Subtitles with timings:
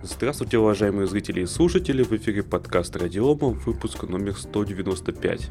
[0.00, 5.50] Здравствуйте, уважаемые зрители и слушатели, в эфире подкаст Радиома, выпуск номер 195.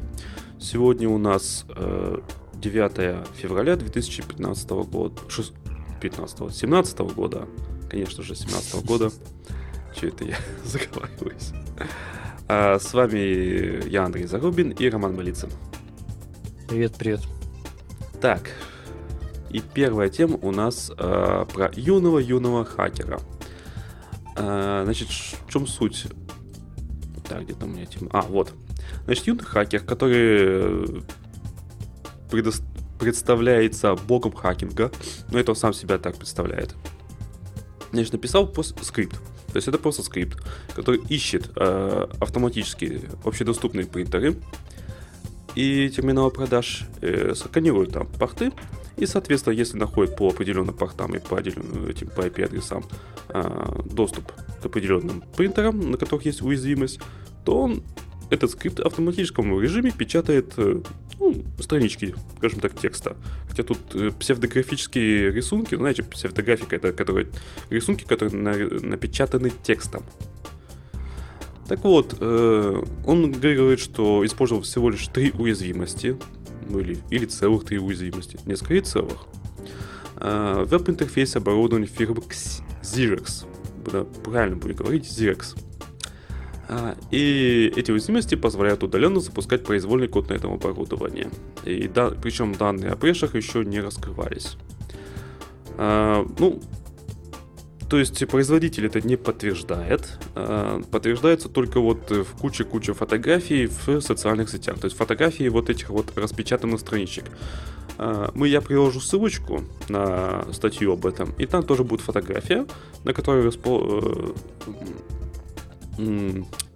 [0.58, 2.18] Сегодня у нас э,
[2.54, 5.52] 9 февраля 2015 года, 6,
[6.00, 7.46] 15, 17 года,
[7.90, 9.10] конечно же, 17 года.
[9.94, 11.52] Че это я заговариваюсь?
[12.48, 15.50] А, с вами я, Андрей Зарубин и Роман Малицын.
[16.68, 17.20] Привет, привет.
[18.18, 18.50] Так,
[19.50, 23.20] и первая тема у нас э, про юного-юного хакера.
[24.38, 26.06] Э, значит, в чем суть?
[27.28, 28.08] Так, где там у меня тема?
[28.12, 28.52] А, вот.
[29.04, 31.02] Значит, юный хакер, который
[32.30, 32.62] предо-
[32.98, 34.90] представляется богом хакинга,
[35.30, 36.74] но это он сам себя так представляет.
[37.92, 39.16] Значит, написал пост- скрипт.
[39.48, 40.42] То есть это просто скрипт,
[40.74, 44.36] который ищет э, автоматически общедоступные принтеры
[45.54, 48.52] и терминалы продаж, э, сканирует там порты,
[48.98, 52.84] и, соответственно, если находит по определенным портам и по этим по IP-адресам
[53.28, 57.00] э, доступ к определенным принтерам, на которых есть уязвимость,
[57.44, 57.82] то он
[58.30, 60.80] этот скрипт в автоматическом режиме печатает э,
[61.18, 63.16] ну, странички, скажем так, текста.
[63.48, 67.28] Хотя тут э, псевдографические рисунки, ну, знаете, псевдографика это которые,
[67.70, 68.52] рисунки, которые на,
[68.86, 70.02] напечатаны текстом.
[71.68, 76.18] Так вот, э, он говорит, что использовал всего лишь три уязвимости,
[76.76, 79.26] или, или целых три уязвимости, не скорее целых.
[80.16, 82.22] Э, веб-интерфейс оборудования фирмы
[82.82, 83.46] Xerox.
[84.24, 85.56] Правильно будет говорить, Xerox.
[86.70, 91.28] А, и эти уязвимости позволяют удаленно запускать произвольный код на этом оборудовании.
[91.64, 94.58] И да, причем данные о брешах еще не раскрывались.
[95.78, 96.60] А, ну,
[97.88, 100.18] то есть производитель это не подтверждает.
[100.34, 104.78] А, подтверждается только вот в куче-куче фотографий в социальных сетях.
[104.78, 107.24] То есть фотографии вот этих вот распечатанных страничек.
[108.34, 112.64] Мы, я приложу ссылочку на статью об этом, и там тоже будет фотография,
[113.02, 114.36] на которой распо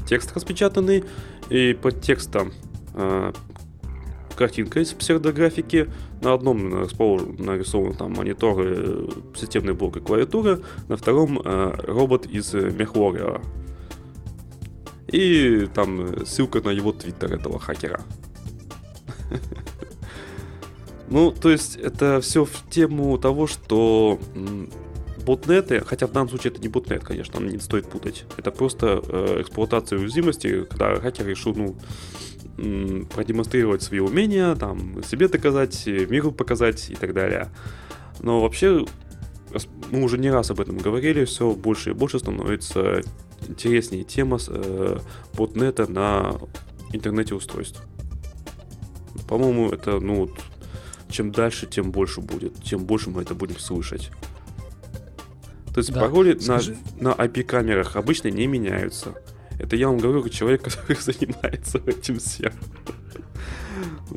[0.06, 1.04] текст распечатанный,
[1.48, 2.52] и под текстом
[2.94, 3.32] э,
[4.34, 5.88] картинка из псевдографики.
[6.20, 12.52] На одном нарисован там монитор, э, системный блок и клавиатура, на втором э, робот из
[12.54, 13.42] Мехвориора.
[15.08, 18.00] И там ссылка на его твиттер этого хакера.
[21.08, 24.18] Ну, то есть это все в тему того, что
[25.26, 28.24] ботнеты, хотя в данном случае это не ботнет, конечно, не стоит путать.
[28.36, 31.76] Это просто э, эксплуатация уязвимости, когда хакер решил, ну,
[32.56, 37.48] продемонстрировать свои умения, там, себе доказать, миру показать и так далее.
[38.20, 38.84] Но вообще,
[39.90, 43.02] мы уже не раз об этом говорили, все больше и больше становится
[43.48, 44.98] интереснее тема э,
[45.34, 46.38] ботнета на
[46.92, 47.82] интернете устройств.
[49.28, 50.32] По-моему, это, ну, вот,
[51.10, 54.10] чем дальше, тем больше будет, тем больше мы это будем слышать.
[55.72, 56.00] То есть да.
[56.00, 56.76] пароли Скажи...
[57.00, 59.14] на, на IP-камерах обычно не меняются.
[59.58, 62.52] Это я вам говорю как человек, который занимается этим всем.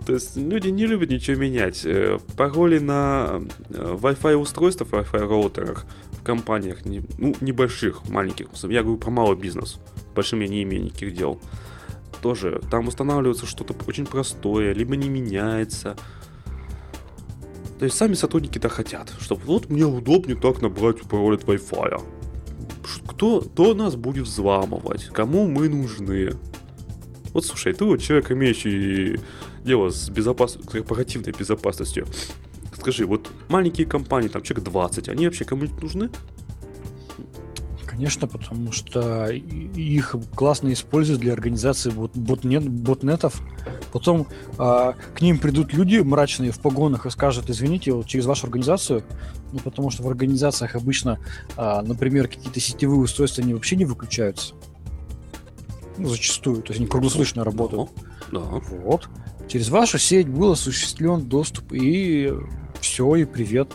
[0.05, 1.85] То есть люди не любят ничего менять.
[1.85, 8.47] Э, пароли на э, Wi-Fi устройствах, Wi-Fi роутерах в компаниях, ну, небольших, маленьких.
[8.63, 9.79] Я говорю про малый бизнес.
[10.13, 11.39] Большим я не имею никаких дел.
[12.21, 15.95] Тоже там устанавливается что-то очень простое, либо не меняется.
[17.79, 22.01] То есть сами сотрудники-то хотят, чтобы вот мне удобнее так набрать пароль от Wi-Fi.
[23.07, 25.05] Кто, кто нас будет взламывать?
[25.05, 26.33] Кому мы нужны?
[27.33, 29.19] Вот слушай, ты вот человек, имеющий
[29.63, 30.57] дело с безопас...
[30.71, 32.07] корпоративной безопасностью.
[32.77, 36.09] Скажи, вот маленькие компании, там человек 20, они вообще кому-нибудь нужны?
[37.95, 43.41] Конечно, потому что их классно используют для организации бот ботнет, ботнетов.
[43.93, 48.47] Потом а, к ним придут люди мрачные в погонах и скажут, извините, вот через вашу
[48.47, 49.05] организацию,
[49.53, 51.19] ну, потому что в организациях обычно,
[51.55, 54.55] а, например, какие-то сетевые устройства, они вообще не выключаются.
[55.97, 57.91] Ну, зачастую, то есть они круглосуточно работают.
[58.29, 58.39] Да.
[58.39, 59.07] Вот.
[59.47, 62.33] Через вашу сеть был осуществлен доступ, и
[62.81, 63.71] все, и привет.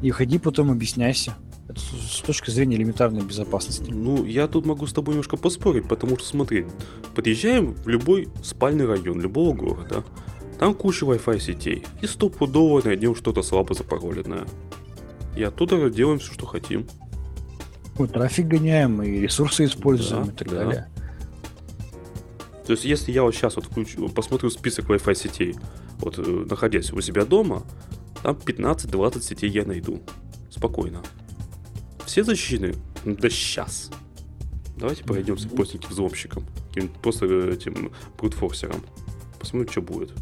[0.00, 1.34] И ходи потом объясняйся.
[1.70, 3.90] Это с точки зрения элементарной безопасности.
[3.90, 6.66] Ну, я тут могу с тобой немножко поспорить, потому что смотри,
[7.14, 10.02] подъезжаем в любой спальный район любого города,
[10.58, 14.46] там куча Wi-Fi сетей, и стопудово найдем что-то слабо запароленное.
[15.36, 16.88] И оттуда делаем все, что хотим.
[17.98, 20.64] Мы трафик гоняем, и ресурсы используем, да, и так да.
[20.64, 20.88] далее.
[22.66, 25.54] То есть, если я вот сейчас вот включу, посмотрю список Wi-Fi сетей,
[25.98, 27.62] вот э, находясь у себя дома,
[28.24, 30.00] там 15-20 сетей я найду.
[30.50, 31.00] Спокойно
[32.10, 32.74] все защищены?
[33.04, 33.88] Да сейчас.
[34.76, 36.44] Давайте пройдемся после взломщиком.
[37.02, 38.84] Просто этим брутфорсером.
[39.38, 40.12] Посмотрим, что будет.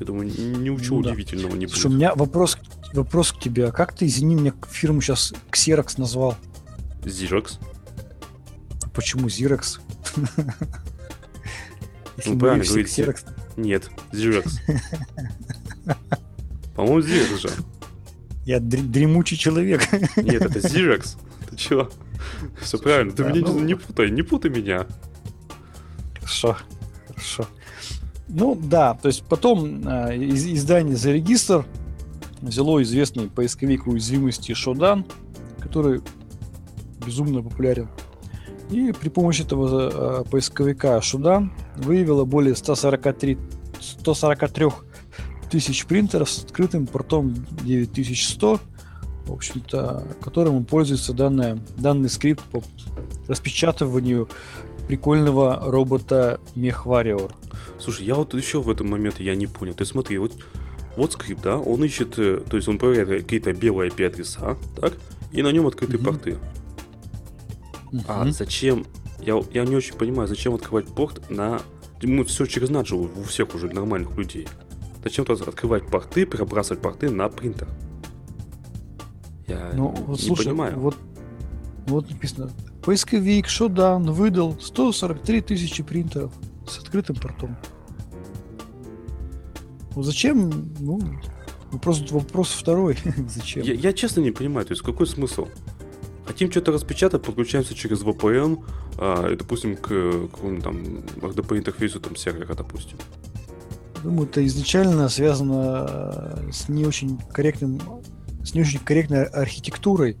[0.00, 1.58] Я думаю, ничего ну, удивительного да.
[1.58, 1.92] не Слушай, будет.
[1.92, 2.58] у меня вопрос,
[2.94, 3.68] вопрос к тебе.
[3.68, 6.36] А как ты, извини, меня фирму сейчас Xerox назвал?
[7.02, 7.58] Xerox.
[8.94, 9.80] почему Xerox?
[12.16, 13.02] Если Ну, правильно говорите.
[13.02, 13.26] Xerox,
[13.56, 14.52] Нет, Xerox.
[16.74, 17.50] По-моему, Xerox же.
[18.44, 19.82] Я др- дремучий человек.
[20.16, 21.16] Нет, это Xerox.
[21.50, 21.90] Ты чего?
[22.60, 24.86] Все правильно, ты да, меня ну- не, путай, не путай меня.
[26.18, 26.56] Хорошо,
[27.08, 27.46] хорошо.
[28.28, 31.66] Ну да, то есть потом э, из- издание за регистр
[32.40, 35.04] взяло известный поисковик уязвимости Shodan,
[35.60, 36.00] который
[37.04, 37.88] безумно популярен.
[38.70, 43.36] И при помощи этого э, поисковика Shodan выявило более 143,
[43.80, 44.66] 143
[45.54, 48.58] тысяч принтеров с открытым портом 9100,
[49.26, 52.60] в общем-то, которым пользуется данная, данный скрипт по
[53.28, 54.28] распечатыванию
[54.88, 57.30] прикольного робота MechWarrior.
[57.78, 59.74] Слушай, я вот еще в этом моменте я не понял.
[59.74, 60.32] Ты смотри, вот,
[60.96, 64.94] вот скрипт, да, он ищет, э, то есть он проверяет какие-то белые IP-адреса, так,
[65.30, 66.04] и на нем открытые Мгм.
[66.04, 66.38] порты.
[68.08, 68.32] А Мгм.
[68.32, 68.86] зачем,
[69.20, 71.60] я, я не очень понимаю, зачем открывать порт на...
[72.02, 74.48] Ну, все через NAT же у у всех уже нормальных людей.
[75.04, 77.68] Зачем тогда открывать порты, перебрасывать порты на принтер?
[79.46, 80.78] Я Ну, не вот слушай, понимаю.
[80.78, 80.96] вот,
[81.86, 82.50] вот написано,
[82.82, 86.32] поисковик Shodan выдал 143 тысячи принтеров
[86.66, 87.54] с открытым портом.
[89.94, 90.72] Ну, зачем?
[90.80, 90.98] Ну,
[91.70, 92.96] вопрос, вопрос второй.
[93.28, 93.62] зачем?
[93.62, 95.48] Я, я честно не понимаю, то есть какой смысл?
[96.24, 98.64] Хотим что-то распечатать, подключаемся через VPN,
[98.96, 100.76] а, и, допустим, к какому-нибудь там
[101.30, 102.96] RDP интерфейсу там сервера, допустим.
[104.04, 107.80] Думаю, это изначально связано э, с не очень корректным,
[108.44, 110.18] с не очень корректной архитектурой,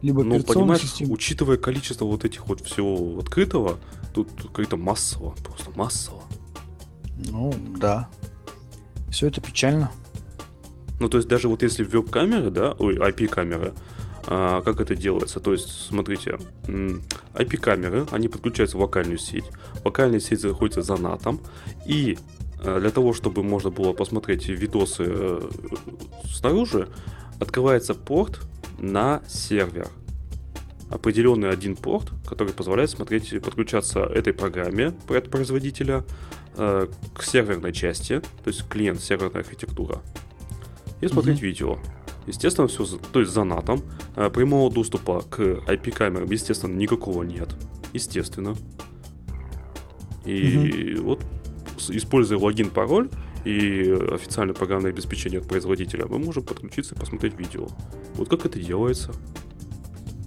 [0.00, 1.12] либо Ну, понимаешь, системой.
[1.12, 3.76] учитывая количество вот этих вот всего открытого,
[4.14, 6.22] тут как-то массово, просто массово.
[7.28, 8.08] Ну, да.
[9.10, 9.90] Все это печально.
[10.98, 13.74] Ну, то есть даже вот если веб-камеры, да, ой, IP-камеры,
[14.28, 15.40] а, как это делается?
[15.40, 16.38] То есть, смотрите,
[17.34, 19.44] IP-камеры, они подключаются в локальную сеть,
[19.84, 21.38] локальная сеть заходится за NAT,
[21.84, 22.16] и
[22.62, 25.50] для того, чтобы можно было посмотреть видосы э,
[26.24, 26.88] снаружи,
[27.40, 28.40] открывается порт
[28.78, 29.88] на сервер.
[30.90, 36.04] Определенный один порт, который позволяет смотреть, подключаться этой программе от производителя
[36.56, 40.00] э, к серверной части, то есть клиент серверная архитектура,
[41.00, 41.46] и смотреть Мгм.
[41.46, 41.78] видео.
[42.26, 43.82] Естественно, все, то есть за натом.
[44.16, 47.48] Э, Прямого доступа к IP-камерам, естественно, никакого нет.
[47.92, 48.54] Естественно.
[50.24, 51.39] И вот, с-
[51.88, 53.08] используя логин, пароль
[53.44, 57.68] и официальное программное обеспечение от производителя, мы можем подключиться и посмотреть видео.
[58.14, 59.12] Вот как это делается.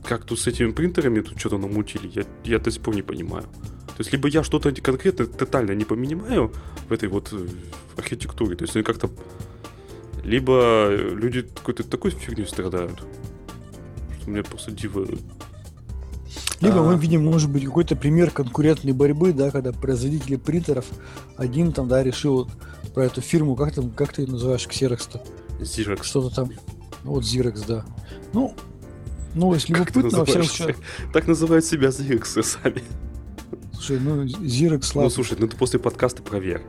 [0.04, 3.44] Как тут с этими принтерами тут что-то намутили, я, я до сих пор не понимаю.
[3.44, 6.52] То есть, либо я что-то конкретно тотально не понимаю
[6.90, 7.48] в этой вот э,
[7.96, 9.10] архитектуре, то есть они как-то...
[10.24, 13.04] Либо люди какой-то такой фигней страдают,
[14.20, 15.06] что мне просто диво...
[16.64, 20.86] Либо мы видим, может быть, какой-то пример конкурентной борьбы, да, когда производители принтеров
[21.38, 22.50] один там, да, решил
[22.94, 25.22] про эту фирму, как там, как ты ее называешь, Xerox-то,
[25.60, 26.04] Xerox.
[26.04, 26.52] что-то там,
[27.04, 27.86] ну, вот Xerox, да.
[28.34, 28.56] Ну,
[29.36, 30.76] ну, ты любопытно, во всяком случае,
[31.12, 32.84] Так называют себя Xerox сами.
[33.74, 35.10] слушай, ну, Xerox, Ну, ладно.
[35.10, 36.62] слушай, ну ты после подкаста проверь.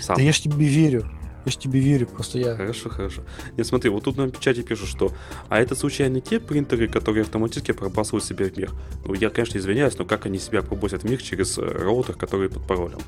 [0.00, 0.16] Сам.
[0.16, 1.10] Да я ж тебе верю,
[1.46, 2.56] я тебе верю, просто я...
[2.56, 3.22] Хорошо, хорошо.
[3.56, 5.12] Не, смотри, вот тут нам в чате пишут, что
[5.48, 8.72] а это случайно те принтеры, которые автоматически пробрасывают себя в мир?
[9.04, 12.48] Ну, я, конечно, извиняюсь, но как они себя пробросят в мир через э, роутер, который
[12.48, 12.98] под паролем?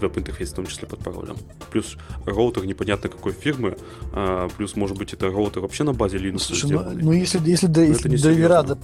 [0.00, 1.36] Веб-интерфейс в том числе под паролем.
[1.70, 3.76] Плюс роутер непонятно какой фирмы,
[4.12, 7.66] а, плюс, может быть, это роутер вообще на базе Linux Слушай, ну, ну если, если,
[7.66, 8.78] да, это если драйвера, да,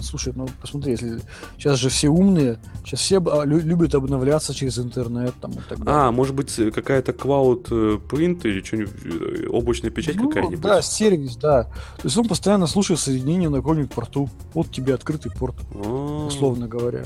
[0.00, 1.20] слушай, ну посмотри, если
[1.58, 5.78] сейчас же все умные, сейчас все а, лю- любят обновляться через интернет там и так
[5.84, 5.84] далее.
[5.86, 10.60] А, может быть, э, какая-то клауд э, принт или что-нибудь, э, облачная печать Ну, какая-нибудь?
[10.60, 11.64] Да, сервис, да.
[11.64, 14.28] То есть он постоянно слушает соединение на каком-нибудь порту.
[14.54, 17.04] Вот тебе открытый порт, А, условно говоря.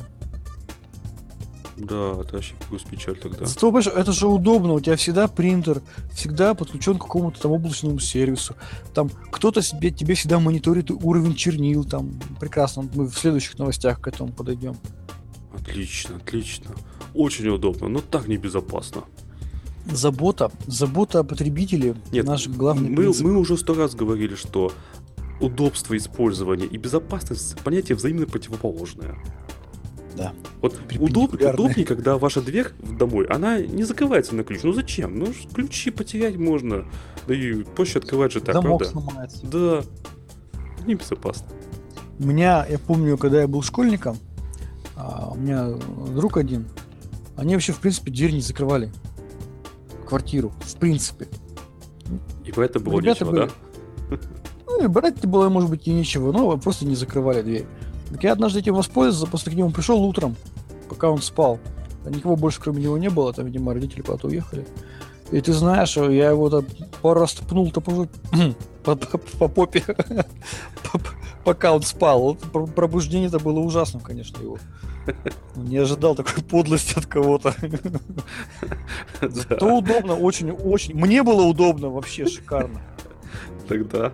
[1.76, 3.44] Да, это вообще плюс печаль тогда.
[3.44, 7.98] Зато, понимаешь, это же удобно, у тебя всегда принтер, всегда подключен к какому-то там облачному
[7.98, 8.54] сервису.
[8.94, 12.88] Там кто-то себе, тебе всегда мониторит уровень чернил, там прекрасно.
[12.94, 14.76] Мы в следующих новостях к этому подойдем.
[15.52, 16.70] Отлично, отлично.
[17.14, 19.04] Очень удобно, но так небезопасно.
[19.84, 23.24] Забота, забота о потребителе Нет, наш главный мы, принцип.
[23.24, 24.72] мы уже сто раз говорили, что
[25.40, 29.16] удобство использования и безопасность понятие взаимно противоположное.
[30.16, 30.32] Да.
[30.62, 31.54] Вот удоб, Перпендикулярные.
[31.54, 34.60] удобнее, когда ваша дверь домой, она не закрывается на ключ.
[34.62, 35.18] Ну зачем?
[35.18, 36.86] Ну ключи потерять можно.
[37.26, 38.84] Да и проще открывать же так, Замок правда?
[38.86, 39.46] сломается.
[39.46, 39.82] Да.
[40.86, 41.46] Небезопасно.
[42.18, 44.16] У меня, я помню, когда я был школьником,
[44.96, 45.68] а, у меня
[46.14, 46.66] друг один,
[47.36, 48.90] они вообще, в принципе, дверь не закрывали.
[50.08, 51.28] Квартиру, в принципе.
[52.44, 53.50] И про это было Ребята нечего, были.
[54.10, 54.18] да?
[54.66, 57.66] Ну, и брать было, может быть, и нечего, но просто не закрывали дверь.
[58.10, 60.36] Так я однажды этим воспользовался, после к нему пришел утром,
[60.88, 61.58] пока он спал.
[62.04, 64.66] Никого больше кроме него не было, там, видимо, родители куда-то уехали.
[65.32, 66.66] И ты знаешь, я его там
[67.02, 68.08] пару раз пнул топору
[68.84, 69.82] по, по, по попе,
[71.44, 72.36] пока он спал.
[72.36, 74.58] Пробуждение это было ужасным, конечно, его.
[75.56, 77.54] Не ожидал такой подлости от кого-то.
[79.58, 80.94] То удобно, очень, очень.
[80.94, 82.80] Мне было удобно, вообще шикарно.
[83.68, 84.12] Тогда.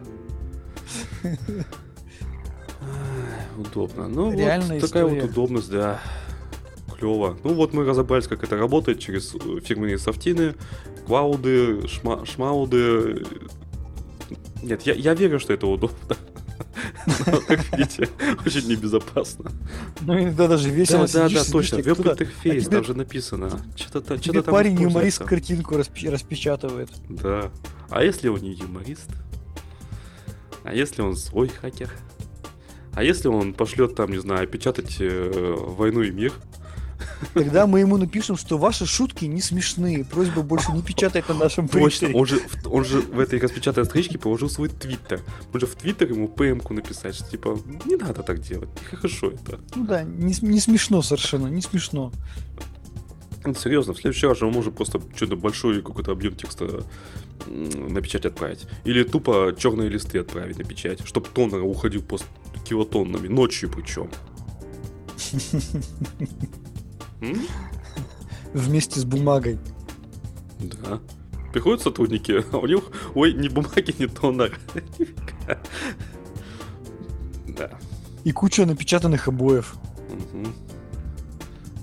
[3.62, 4.08] Удобно.
[4.08, 6.00] Ну, Реальная вот такая вот удобность, да.
[6.98, 7.36] Клево.
[7.42, 10.54] Ну вот мы разобрались, как это работает через э, фирменные софтины,
[11.06, 13.24] клауды, шма шмауды.
[14.62, 16.16] Нет, я, я верю, что это удобно.
[17.26, 18.08] Но, как видите,
[18.46, 19.50] очень небезопасно.
[20.00, 21.76] Ну, иногда даже весело Да, да, да, точно.
[21.78, 23.50] Веб интерфейс, там же написано.
[23.76, 26.90] Что-то что там парень юморист картинку распечатывает.
[27.08, 27.50] Да.
[27.90, 29.10] А если он не юморист?
[30.64, 31.90] А если он злой хакер?
[32.94, 36.32] А если он пошлет там, не знаю, печатать э, войну и мир?
[37.34, 40.04] Тогда мы ему напишем, что ваши шутки не смешные.
[40.04, 44.18] Просьба больше не печатать на нашем Точно, он же, он же в этой распечатанной стричке
[44.18, 45.20] положил свой твиттер.
[45.54, 49.60] Же в твиттер ему ПМ-ку написать, что типа, не надо так делать, нехорошо это.
[49.74, 52.12] Ну да, не, не смешно совершенно, не смешно.
[53.44, 56.84] Ну, серьезно, в следующий раз же он может просто что-то большой какой-то объем текста
[57.46, 58.66] на печать отправить.
[58.84, 62.26] Или тупо черные листы отправить на печать, чтобы тоннер уходил просто
[62.72, 64.08] килотоннами, ночью причем.
[68.54, 69.58] Вместе с бумагой.
[70.58, 71.00] Да.
[71.52, 72.80] Приходят сотрудники, а у них,
[73.14, 74.58] ой, ни бумаги, ни тонер.
[77.46, 77.70] Да.
[78.24, 79.74] И куча напечатанных обоев.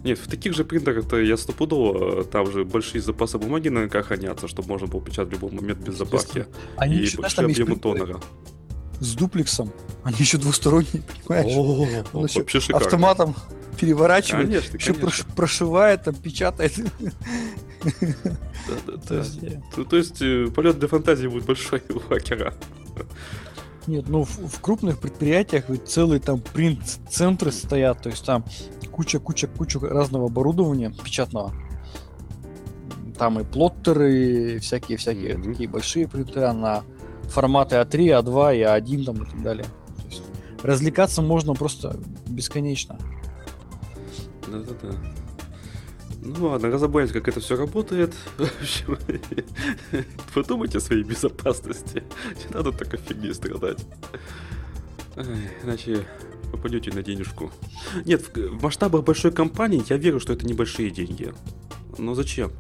[0.03, 4.69] Нет, в таких же принтерах-то я стопудово, там же большие запасы бумаги наверняка хранятся, чтобы
[4.69, 6.45] можно было печатать в любой момент без запаски.
[6.77, 8.19] Они и большие объемы тонера.
[8.99, 9.71] С дуплексом.
[10.03, 11.53] Они еще двусторонние, понимаешь?
[11.55, 13.35] О, Он еще автоматом
[13.79, 15.33] переворачивает, конечно, еще конечно.
[15.35, 16.73] прошивает, там, печатает.
[19.07, 22.53] То есть э, полет для фантазии будет большой у хакера.
[23.87, 28.43] Нет, ну в, в крупных предприятиях ведь целые там принт-центры стоят, то есть там
[28.91, 31.53] куча-куча-куча разного оборудования печатного.
[33.17, 35.43] Там и плоттеры, всякие-всякие mm-hmm.
[35.43, 36.83] такие большие принтеры на
[37.29, 39.65] форматы А3, А2 и А1 там и так далее.
[39.97, 40.23] То есть
[40.63, 42.97] развлекаться можно просто бесконечно.
[44.47, 44.95] Да-да-да.
[46.21, 48.13] Ну ладно, разобрались, как это все работает.
[48.37, 48.97] В общем,
[50.33, 52.03] подумайте о своей безопасности.
[52.35, 53.85] Не надо так фигней страдать.
[55.63, 56.05] Иначе
[56.51, 57.51] попадете на денежку.
[58.05, 61.33] Нет, в масштабах большой компании я верю, что это небольшие деньги.
[61.97, 62.51] Но зачем?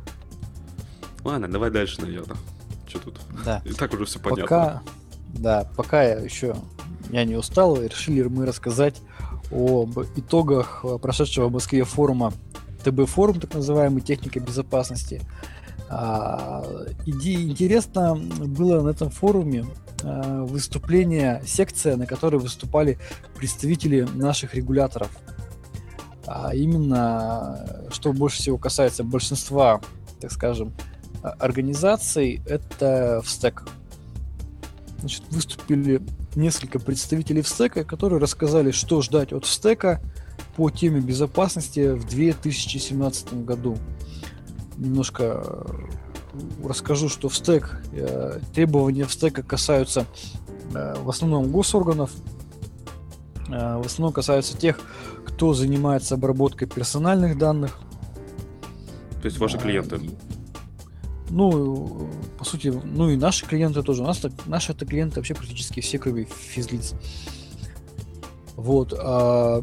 [1.23, 2.37] Ладно, давай дальше, наверное.
[2.89, 3.19] Что тут?
[3.45, 3.61] Да.
[3.65, 4.43] И так уже все понятно.
[4.43, 4.81] Пока,
[5.33, 6.55] да, пока я еще
[7.11, 9.01] я не устал, решили мы рассказать
[9.51, 12.33] об итогах прошедшего в Москве форума
[12.83, 15.21] ТБ-форум, так называемый техника безопасности.
[15.89, 16.63] А,
[17.05, 19.65] иди, интересно было на этом форуме
[20.03, 22.99] а, выступление, секция, на которой выступали
[23.35, 25.09] представители наших регуляторов.
[26.27, 29.81] А именно, что больше всего касается большинства,
[30.21, 30.73] так скажем,
[31.21, 33.65] организаций, это в стек.
[34.99, 36.01] Значит, выступили
[36.35, 40.01] несколько представителей встека, которые рассказали, что ждать от встека
[40.55, 43.77] по теме безопасности в 2017 году.
[44.77, 50.05] Немножко э, расскажу, что в стек, э, требования в стека касаются
[50.73, 52.11] э, в основном госорганов,
[53.47, 54.79] в основном касаются тех,
[55.25, 57.79] кто занимается обработкой персональных данных.
[59.21, 59.99] То есть ваши клиенты?
[61.29, 64.03] Ну, по сути, ну и наши клиенты тоже.
[64.03, 66.93] У нас наши это клиенты вообще практически все, кроме физлиц.
[68.55, 68.93] Вот.
[68.97, 69.61] А,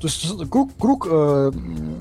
[0.00, 1.52] то есть круг, круг э,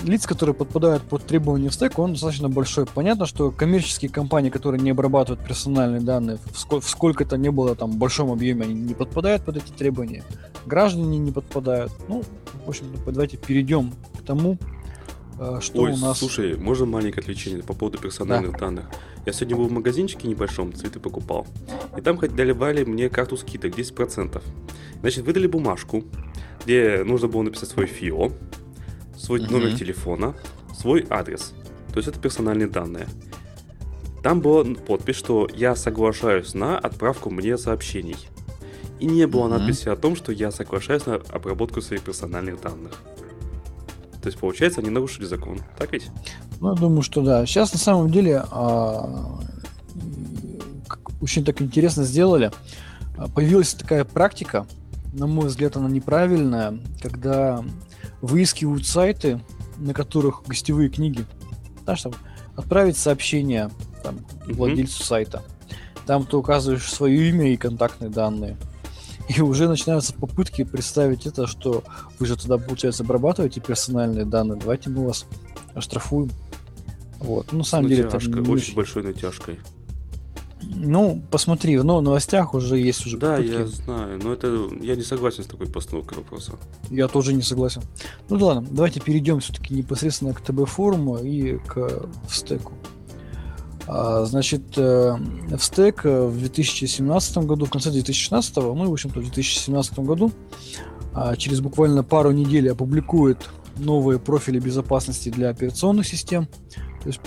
[0.03, 2.86] лиц, которые подпадают под требования в стек, он достаточно большой.
[2.86, 7.74] Понятно, что коммерческие компании, которые не обрабатывают персональные данные, в, сколь, в сколько-то не было
[7.74, 10.24] там большом объеме, они не подпадают под эти требования.
[10.65, 11.94] Граждане не подпадают.
[12.10, 12.24] Ну,
[12.65, 14.58] в общем, давайте перейдем к тому,
[15.62, 16.20] что Ой, у нас...
[16.20, 18.60] слушай, можно маленькое отвлечение по поводу персональных да.
[18.60, 18.86] данных?
[19.25, 21.48] Я сегодня был в магазинчике небольшом, цветы покупал,
[21.98, 24.42] и там давали мне карту скидок 10%.
[25.01, 26.04] Значит, выдали бумажку,
[26.63, 28.32] где нужно было написать свой ФИО,
[29.18, 29.51] свой uh-huh.
[29.51, 30.36] номер телефона,
[30.74, 31.54] свой адрес.
[31.92, 33.08] То есть это персональные данные.
[34.24, 38.18] Там была подпись, что я соглашаюсь на отправку мне сообщений.
[39.00, 39.60] И не было uh-huh.
[39.60, 42.94] надписи о том, что я соглашаюсь на обработку своих персональных данных.
[44.25, 45.60] То есть, получается, они нарушили закон.
[45.77, 46.10] Так ведь?
[46.60, 47.46] Ну, я думаю, что да.
[47.46, 49.38] Сейчас на самом деле а,
[51.22, 52.50] очень так интересно сделали.
[53.36, 54.65] Появилась такая практика,
[55.13, 57.63] на мой взгляд, она неправильная, когда
[58.20, 59.39] выискивают сайты,
[59.77, 61.24] на которых гостевые книги,
[61.86, 62.15] да, чтобы
[62.55, 63.70] отправить сообщение
[64.01, 64.17] там,
[64.48, 65.05] владельцу mm-hmm.
[65.05, 65.44] сайта.
[66.08, 68.58] Там ты указываешь свое имя и контактные данные.
[69.36, 71.84] И уже начинаются попытки представить это, что
[72.20, 75.25] вы же туда, получается, обрабатываете персональные данные, давайте мы вас
[75.74, 76.32] оштрафуем.
[77.20, 77.51] Вот.
[77.51, 79.60] Ну, на самом деле, это очень, очень большой натяжкой.
[80.62, 83.53] Ну, посмотри, но в новостях уже есть уже Да, попытки.
[83.53, 84.48] я знаю, но это
[84.82, 86.53] я не согласен с такой постановкой вопроса.
[86.89, 87.82] Я тоже не согласен.
[88.29, 92.74] Ну да ладно, давайте перейдем все-таки непосредственно к ТБ форуму и к стеку.
[93.88, 99.20] А, значит, э, в стек в 2017 году, в конце 2016, ну и, в общем-то,
[99.20, 100.32] в 2017 году,
[101.13, 106.48] а, через буквально пару недель опубликует новые профили безопасности для операционных систем.
[107.01, 107.22] То есть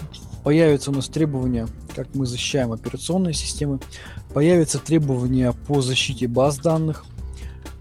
[0.45, 3.81] появятся у нас требования, как мы защищаем операционные системы,
[4.35, 7.05] появятся требования по защите баз данных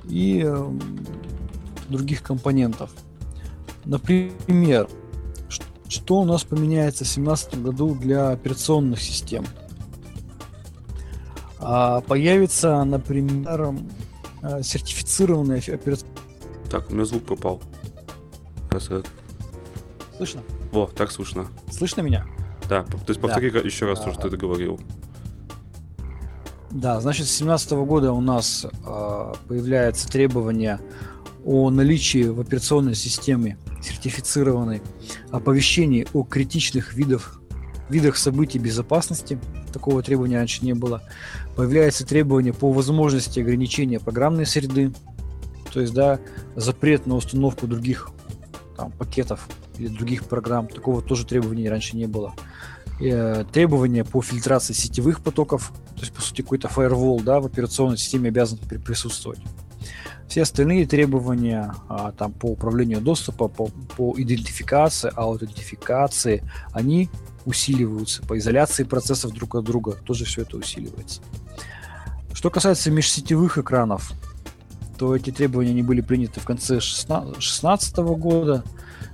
[0.08, 0.72] и э,
[1.90, 2.92] других компонентов.
[3.86, 4.88] Например,
[5.90, 9.46] что у нас поменяется в 2017 году для операционных систем?
[11.60, 13.76] А, появится, например,
[14.42, 16.18] э, сертифицированные операционные...
[16.70, 17.62] Так, у меня звук пропал.
[20.18, 20.42] Слышно?
[20.72, 21.48] Во, так слышно.
[21.72, 22.26] Слышно меня?
[22.70, 23.60] Да, то есть повтори да.
[23.60, 24.80] еще раз то, что ты говорил.
[26.70, 30.80] Да, значит, с 2017 года у нас э, появляется требование
[31.48, 34.82] о наличии в операционной системе сертифицированной
[35.32, 37.42] оповещений о критичных видах,
[37.90, 39.40] видах событий безопасности.
[39.72, 41.02] Такого требования раньше не было.
[41.56, 44.92] Появляется требование по возможности ограничения программной среды,
[45.72, 46.20] то есть да,
[46.58, 48.10] запрет на установку других
[48.76, 50.68] там, пакетов или других программ.
[50.68, 52.36] Такого тоже требования раньше не было.
[53.00, 57.46] И, э, требования по фильтрации сетевых потоков, то есть, по сути, какой-то firewall да, в
[57.46, 59.40] операционной системе обязан присутствовать.
[60.28, 67.10] Все остальные требования а, там, по управлению доступа, по, по идентификации, аутентификации, они
[67.46, 68.22] усиливаются.
[68.24, 71.22] По изоляции процессов друг от друга тоже все это усиливается.
[72.34, 74.12] Что касается межсетевых экранов,
[74.98, 78.64] то эти требования не были приняты в конце 2016 года.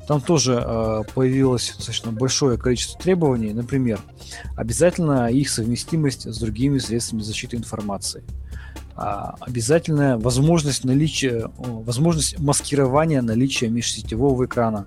[0.07, 3.53] Там тоже э, появилось достаточно большое количество требований.
[3.53, 4.01] Например,
[4.57, 8.23] обязательно их совместимость с другими средствами защиты информации.
[8.95, 14.85] А, обязательная возможность наличия, возможность маскирования наличия межсетевого экрана.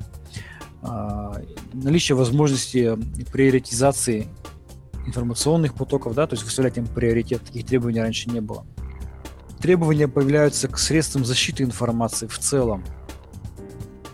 [0.82, 1.40] А,
[1.72, 2.96] наличие возможности
[3.32, 4.28] приоритизации
[5.06, 7.42] информационных потоков, да, то есть выставлять им приоритет.
[7.42, 8.64] Таких требований раньше не было.
[9.60, 12.84] Требования появляются к средствам защиты информации в целом.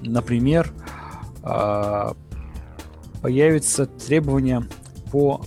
[0.00, 0.72] Например,
[1.42, 2.16] а,
[3.20, 4.66] появится требование
[5.10, 5.44] по,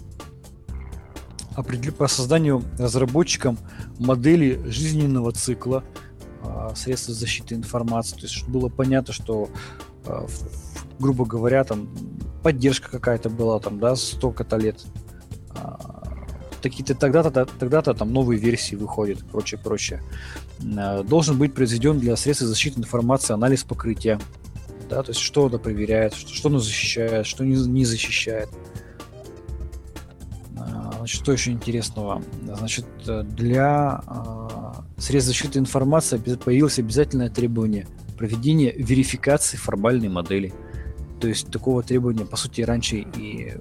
[1.97, 3.57] по созданию разработчикам
[3.99, 5.83] модели жизненного цикла
[6.43, 8.15] а, средств защиты информации.
[8.15, 9.49] То есть чтобы было понятно, что,
[10.05, 10.25] а,
[10.99, 11.89] грубо говоря, там
[12.43, 14.83] поддержка какая-то была там, да, столько-то лет.
[16.61, 20.01] Такие-то тогда-то, тогда-то там новые версии выходят, прочее, прочее.
[20.59, 24.19] Должен быть произведен для средств защиты информации анализ покрытия
[24.89, 28.49] да, то есть что она проверяет, что, что она защищает, что не, не защищает.
[28.49, 28.74] А,
[31.05, 32.23] значит, что еще интересного?
[32.57, 37.87] Значит, для э, средств защиты информации появилось обязательное требование
[38.17, 40.51] проведения верификации формальной модели.
[41.21, 43.53] То есть такого требования, по сути, раньше и,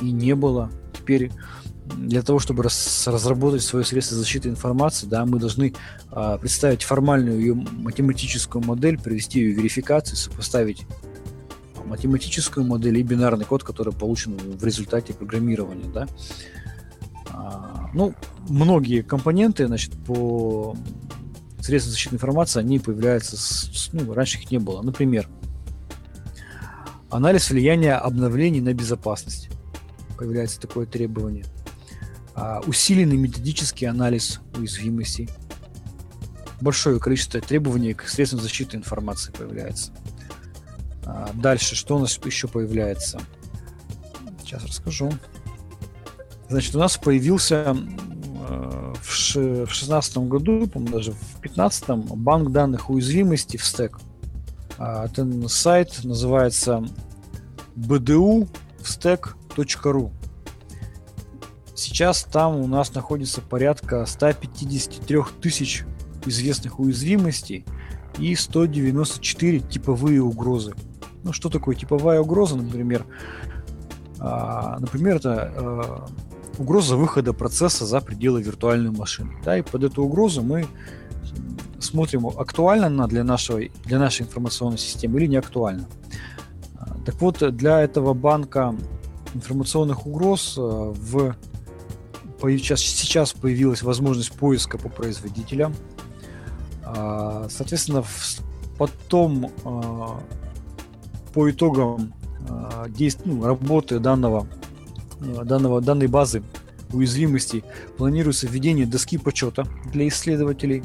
[0.00, 0.70] и не было.
[0.96, 1.32] Теперь
[1.96, 5.74] для того, чтобы раз, разработать свое средство защиты информации, да, мы должны
[6.12, 10.86] э, представить формальную ее математическую модель, провести ее верификацию, сопоставить
[11.84, 16.06] математическую модель и бинарный код, который получен в результате программирования, да.
[17.36, 18.14] А, ну,
[18.48, 20.76] многие компоненты, значит, по
[21.60, 24.82] средствам защиты информации, они появляются, с, ну, раньше их не было.
[24.82, 25.28] Например,
[27.10, 29.48] анализ влияния обновлений на безопасность.
[30.16, 31.44] Появляется такое требование.
[32.34, 35.28] А, усиленный методический анализ уязвимостей,
[36.60, 39.92] большое количество требований к средствам защиты информации появляется.
[41.04, 43.20] А, дальше, что у нас еще появляется?
[44.42, 45.12] Сейчас расскажу.
[46.48, 47.76] Значит, у нас появился
[48.48, 53.98] э, в 2016 году, по-моему, даже в 2015 банк данных уязвимости в стек.
[54.78, 56.84] А, этот сайт называется
[57.76, 60.12] bdu в stack.ru.
[61.74, 65.84] Сейчас там у нас находится порядка 153 тысяч
[66.24, 67.64] известных уязвимостей
[68.18, 70.74] и 194 типовые угрозы.
[71.24, 73.06] Ну, что такое типовая угроза, например?
[74.20, 76.06] А, например, это а,
[76.58, 79.32] угроза выхода процесса за пределы виртуальной машины.
[79.44, 80.66] Да, и под эту угрозу мы
[81.80, 85.86] смотрим, актуальна она для, нашего, для нашей информационной системы или не актуальна.
[86.78, 88.74] А, так вот, для этого банка
[89.34, 91.34] информационных угроз в
[92.42, 95.74] сейчас, сейчас появилась возможность поиска по производителям.
[97.48, 98.04] Соответственно,
[98.76, 99.50] потом
[101.32, 102.12] по итогам
[102.88, 103.20] действ...
[103.24, 104.46] ну, работы данного,
[105.44, 106.42] данного, данной базы
[106.92, 107.64] уязвимостей
[107.96, 110.82] планируется введение доски почета для исследователей.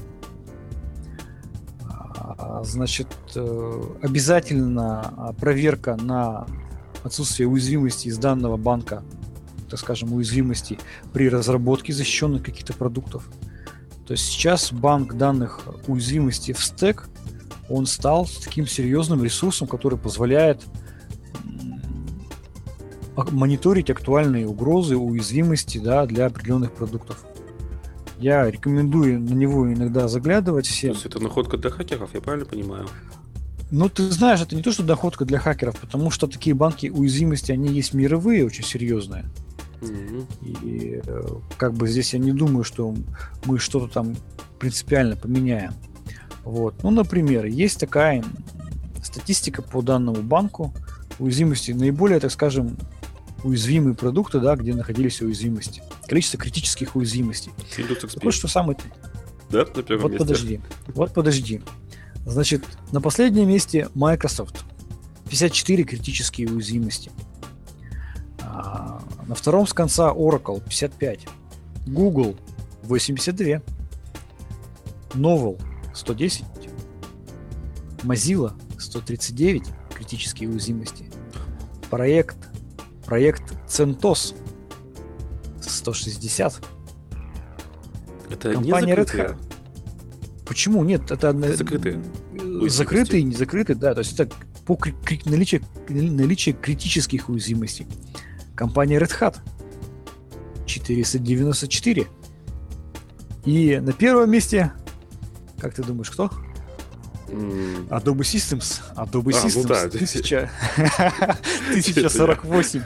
[1.82, 6.48] А, значит, э, обязательно проверка на
[7.04, 9.04] отсутствие уязвимости из данного банка,
[9.70, 10.80] так скажем, уязвимости
[11.14, 13.30] при разработке защищенных каких-то продуктов.
[14.08, 17.10] То есть сейчас банк данных уязвимости в стек,
[17.70, 20.64] он стал таким серьезным ресурсом, который позволяет
[23.32, 27.24] мониторить актуальные угрозы, уязвимости да, для определенных продуктов.
[28.20, 30.92] Я рекомендую на него иногда заглядывать всем.
[30.92, 32.88] То есть это находка для хакеров, я правильно понимаю?
[33.72, 37.52] Ну, ты знаешь, это не то, что находка для хакеров, потому что такие банки уязвимости,
[37.52, 39.26] они есть мировые, очень серьезные.
[39.82, 40.26] Mm-hmm.
[40.64, 41.28] И э,
[41.58, 42.94] как бы здесь я не думаю, что
[43.46, 44.16] мы что-то там
[44.60, 45.74] принципиально поменяем.
[46.44, 46.84] Вот.
[46.84, 48.24] Ну, например, есть такая
[49.04, 50.74] статистика по данному банку
[51.20, 51.72] уязвимости.
[51.72, 52.76] Наиболее, так скажем,
[53.44, 55.84] уязвимые продукты, да, где находились уязвимости.
[56.08, 57.52] Количество критических уязвимостей.
[57.78, 58.20] Windows XP.
[58.24, 58.78] Вот что самое...
[59.50, 60.26] Да, на первом вот месте.
[60.26, 60.62] подожди.
[60.88, 61.62] Вот подожди.
[62.26, 64.64] Значит, на последнем месте Microsoft.
[65.30, 67.12] 54 критические уязвимости.
[68.42, 71.28] А, на втором с конца Oracle 55.
[71.88, 72.38] Google
[72.84, 73.62] 82.
[75.14, 75.60] Novel
[75.94, 76.46] 110.
[78.04, 81.10] Mozilla 139 критические уязвимости.
[81.90, 82.38] Проект
[83.10, 84.36] проект CentOS
[85.62, 86.62] 160.
[88.30, 89.36] Это Компания не Red Hat.
[90.46, 90.84] Почему?
[90.84, 92.04] Нет, это закрытые.
[92.68, 93.96] Закрытые, не закрытые, да.
[93.96, 94.32] То есть это
[94.68, 94.78] по
[95.26, 97.88] наличию, наличию критических уязвимостей.
[98.54, 99.38] Компания Red Hat
[100.68, 102.08] 494.
[103.46, 104.72] И на первом месте,
[105.60, 106.30] как ты думаешь, кто?
[107.90, 108.82] Adobe Systems.
[108.96, 109.64] Adobe а, Systems.
[109.64, 109.84] Ну да.
[109.84, 110.50] 1000...
[111.70, 112.84] 1048.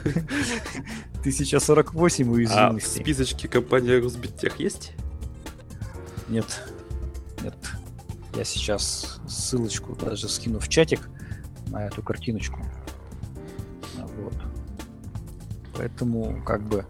[1.20, 2.56] 1048 уязвимостей.
[2.56, 4.92] А в списочке компании Росбиттех есть?
[6.28, 6.62] Нет.
[7.42, 7.54] Нет.
[8.34, 11.08] Я сейчас ссылочку даже скину в чатик
[11.68, 12.60] на эту картиночку.
[14.16, 14.34] Вот.
[15.76, 16.84] Поэтому как бы...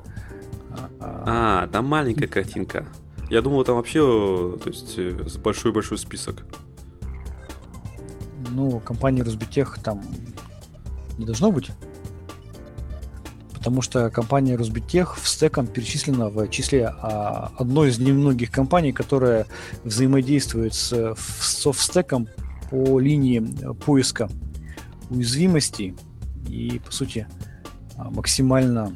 [0.70, 2.86] А, а, а там маленькая картинка.
[3.30, 6.44] Я думал, там вообще, то есть, э, большой-большой список
[8.54, 10.02] ну, компании Росбитех там
[11.18, 11.70] не должно быть.
[13.52, 19.46] Потому что компания Росбитех в стеком перечислена в числе а, одной из немногих компаний, которая
[19.84, 22.28] взаимодействует с софтстеком
[22.70, 23.40] по линии
[23.86, 24.28] поиска
[25.08, 25.94] уязвимостей
[26.48, 27.26] и, по сути,
[27.96, 28.92] а, максимально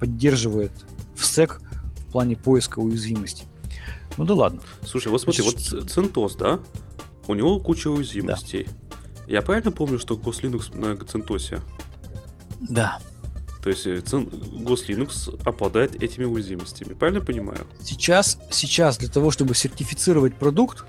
[0.00, 0.72] поддерживает
[1.14, 1.60] в стек
[2.08, 3.44] в плане поиска уязвимости.
[4.16, 4.60] Ну да ладно.
[4.84, 6.58] Слушай, вот смотри, вот CentOS, да?
[7.28, 8.64] У него куча уязвимостей.
[8.64, 8.98] Да.
[9.28, 11.60] Я правильно помню, что GosLinux на CentOS?
[12.60, 12.98] Да.
[13.62, 16.94] То есть э, GosLinux обладает этими уязвимостями.
[16.94, 17.66] Правильно понимаю?
[17.82, 20.86] Сейчас, сейчас для того, чтобы сертифицировать продукт,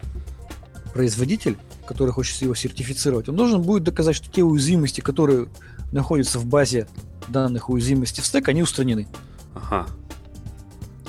[0.94, 5.50] производитель, который хочет его сертифицировать, он должен будет доказать, что те уязвимости, которые
[5.92, 6.88] находятся в базе
[7.28, 9.08] данных уязвимостей в стек, они устранены.
[9.54, 9.88] Ага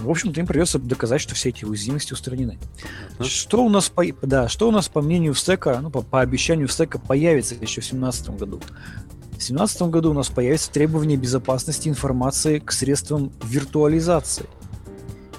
[0.00, 2.58] в общем-то, им придется доказать, что все эти уязвимости устранены.
[3.18, 3.24] Uh-huh.
[3.24, 6.68] Что у нас по, да, что у нас по мнению стека, ну, по, по обещанию
[6.68, 8.58] стека появится еще в 2017 году?
[8.58, 14.46] В 2017 году у нас появится требование безопасности информации к средствам виртуализации.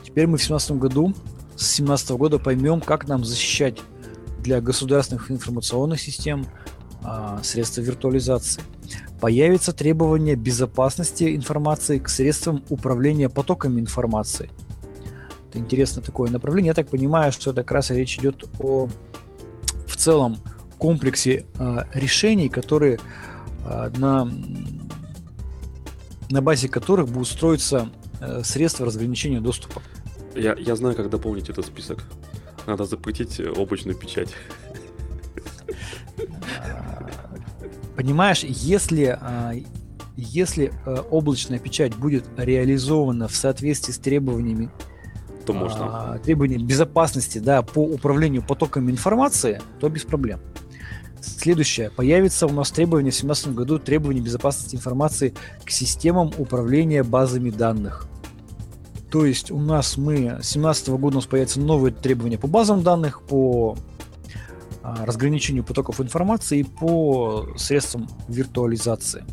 [0.04, 1.14] Теперь мы в 2017 году,
[1.56, 3.80] с 2017 года поймем, как нам защищать
[4.40, 6.48] для государственных информационных систем
[7.04, 8.62] а, средства виртуализации
[9.22, 14.50] появится требование безопасности информации к средствам управления потоками информации.
[15.50, 16.70] Это интересно такое направление.
[16.70, 18.90] Я так понимаю, что это как раз речь идет о
[19.86, 20.38] в целом
[20.80, 23.00] комплексе э, решений, которые
[23.66, 24.32] э, на,
[26.32, 27.90] на базе которых будут строиться
[28.22, 29.84] э, средства разграничения доступа.
[30.36, 32.06] Я, я знаю, как дополнить этот список.
[32.66, 34.30] Надо запретить облачную печать.
[38.02, 39.54] Понимаешь, если, а,
[40.18, 44.72] если э, облачная печать будет реализована в соответствии с требованиями
[45.46, 46.14] то можно.
[46.14, 50.40] А, требований безопасности да, по управлению потоками информации, то без проблем.
[51.22, 51.92] Следующее.
[51.92, 58.08] Появится у нас требование в 2017 году требования безопасности информации к системам управления базами данных.
[59.12, 62.82] То есть у нас мы с 2017 года у нас появятся новые требования по базам
[62.82, 64.01] данных, по а,
[64.84, 69.24] разграничению потоков информации по средствам виртуализации.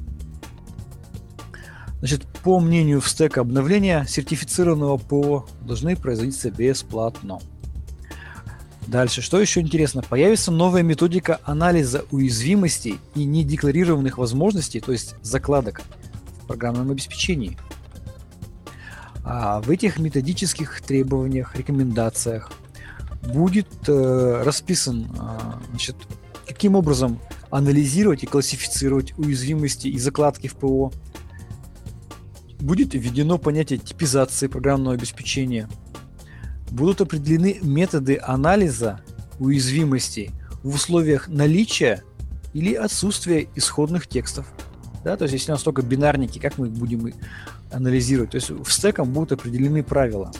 [1.98, 7.40] Значит, по мнению стека обновления сертифицированного ПО должны производиться бесплатно.
[8.86, 15.82] Дальше, что еще интересно, появится новая методика анализа уязвимостей и недекларированных возможностей, то есть закладок
[16.42, 17.58] в программном обеспечении.
[19.24, 22.50] А в этих методических требованиях, рекомендациях
[23.22, 25.38] будет э, расписан, э,
[25.70, 25.96] значит,
[26.46, 30.92] каким образом анализировать и классифицировать уязвимости и закладки в ПО.
[32.60, 35.68] Будет введено понятие типизации программного обеспечения–
[36.70, 39.00] будут определены методы анализа
[39.38, 40.30] уязвимостей
[40.62, 42.02] в условиях наличия
[42.52, 44.46] или отсутствия исходных текстов.
[45.04, 47.12] Да, то есть если у нас только бинарники, как мы их будем
[47.70, 48.30] анализировать?
[48.30, 50.32] То есть в стеком будут определены правила.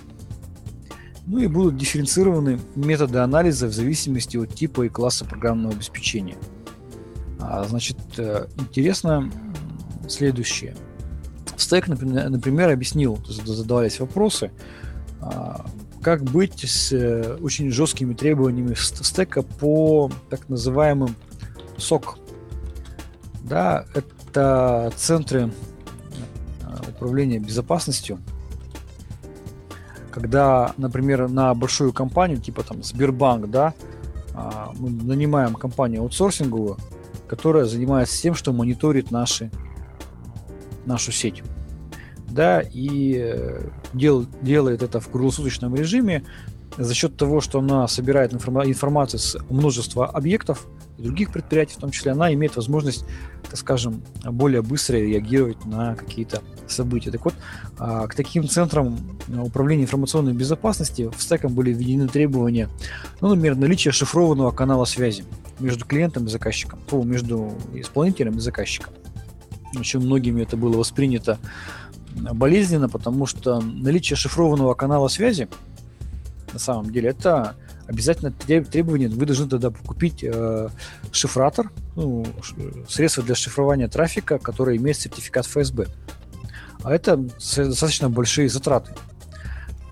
[1.29, 6.39] Ну и будут дифференцированы методы анализа в зависимости от типа и класса программного обеспечения.
[7.39, 9.31] А, значит, э, интересно
[10.09, 10.75] следующее.
[11.59, 14.53] Стек, например, объяснил, задавались вопросы,
[15.21, 15.67] а,
[16.01, 21.15] как быть с э, очень жесткими требованиями стека по так называемым
[21.77, 22.19] СОК.
[23.43, 25.51] Да, это центры
[26.63, 28.19] э, управления безопасностью.
[30.19, 33.73] Когда, например, на большую компанию, типа там Сбербанк, да,
[34.35, 36.77] а, мы нанимаем компанию аутсорсинговую,
[37.29, 39.49] которая занимается тем, что мониторит наши,
[40.87, 41.45] нашу сеть.
[42.29, 46.25] Да, и э, дел, делает это в круглосуточном режиме
[46.77, 50.67] за счет того, что она собирает информа- информацию с множества объектов
[50.99, 53.05] и других предприятий, в том числе, она имеет возможность,
[53.45, 57.11] так скажем, более быстро реагировать на какие-то события.
[57.11, 57.35] Так вот,
[57.79, 62.69] а, к таким центрам управления информационной безопасности в стеком были введены требования,
[63.21, 65.25] ну, например, наличие шифрованного канала связи
[65.61, 68.93] между клиентом и заказчиком, между исполнителем и заказчиком.
[69.79, 71.39] Очень многими это было воспринято
[72.15, 75.49] болезненно, потому что наличие шифрованного канала связи,
[76.53, 77.55] на самом деле, это
[77.89, 79.09] обязательно требование.
[79.09, 80.69] Вы должны тогда купить э,
[81.11, 82.27] шифратор, ну,
[82.89, 85.89] средство для шифрования трафика, которое имеет сертификат ФСБ.
[86.83, 88.95] А это достаточно большие затраты.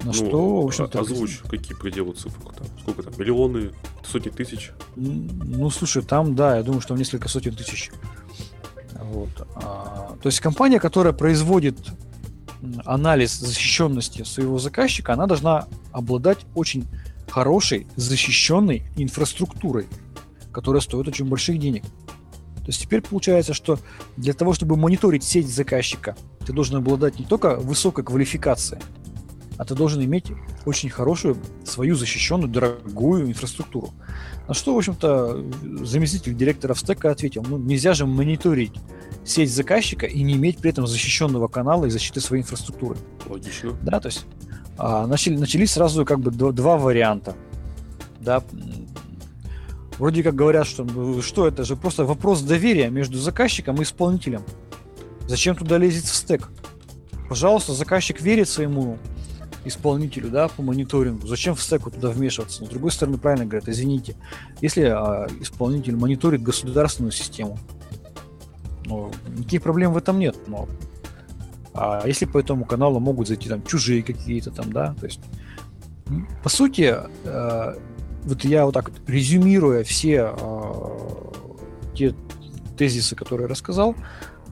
[0.01, 1.01] На ну, что, в общем-то...
[1.01, 2.67] Озвучь, какие пределы цифр там?
[2.81, 3.15] Сколько там?
[3.17, 3.73] Миллионы?
[4.05, 4.71] Сотни тысяч?
[4.95, 7.91] Ну, слушай, там, да, я думаю, что несколько сотен тысяч.
[8.93, 9.31] Вот.
[9.57, 11.79] А, то есть компания, которая производит
[12.85, 16.87] анализ защищенности своего заказчика, она должна обладать очень
[17.29, 19.87] хорошей, защищенной инфраструктурой,
[20.53, 21.83] которая стоит очень больших денег.
[21.85, 23.79] То есть теперь получается, что
[24.17, 28.83] для того, чтобы мониторить сеть заказчика, ты должен обладать не только высокой квалификацией,
[29.59, 30.27] а ты должен иметь
[30.65, 33.93] очень хорошую свою защищенную, дорогую инфраструктуру.
[34.49, 35.45] На что, в общем-то,
[35.85, 38.73] заместитель директора в стека ответил, ну нельзя же мониторить
[39.25, 42.97] сеть заказчика и не иметь при этом защищенного канала и защиты своей инфраструктуры.
[43.27, 43.73] Логично.
[43.83, 44.27] Да, то есть
[44.79, 47.35] начали, начались сразу как бы два, два варианта.
[48.21, 48.43] Да,
[49.99, 54.43] вроде как говорят, что ну, что это же просто вопрос доверия между заказчиком и исполнителем.
[55.27, 56.49] Зачем туда лезет в стек?
[57.29, 58.99] Пожалуйста, заказчик верит своему
[59.65, 61.27] исполнителю, да, по мониторингу.
[61.27, 62.61] Зачем в стеку туда вмешиваться?
[62.61, 64.17] Но с другой стороны, правильно говорят, извините,
[64.61, 67.59] если а, исполнитель мониторит государственную систему,
[68.85, 70.37] ну, никаких проблем в этом нет.
[70.47, 70.69] Но
[71.77, 75.21] а если по этому каналу могут зайти там чужие какие-то там, да, то есть
[76.43, 77.75] по сути, э,
[78.25, 80.99] вот я вот так резюмируя все э,
[81.95, 82.15] те
[82.79, 83.95] тезисы, которые рассказал,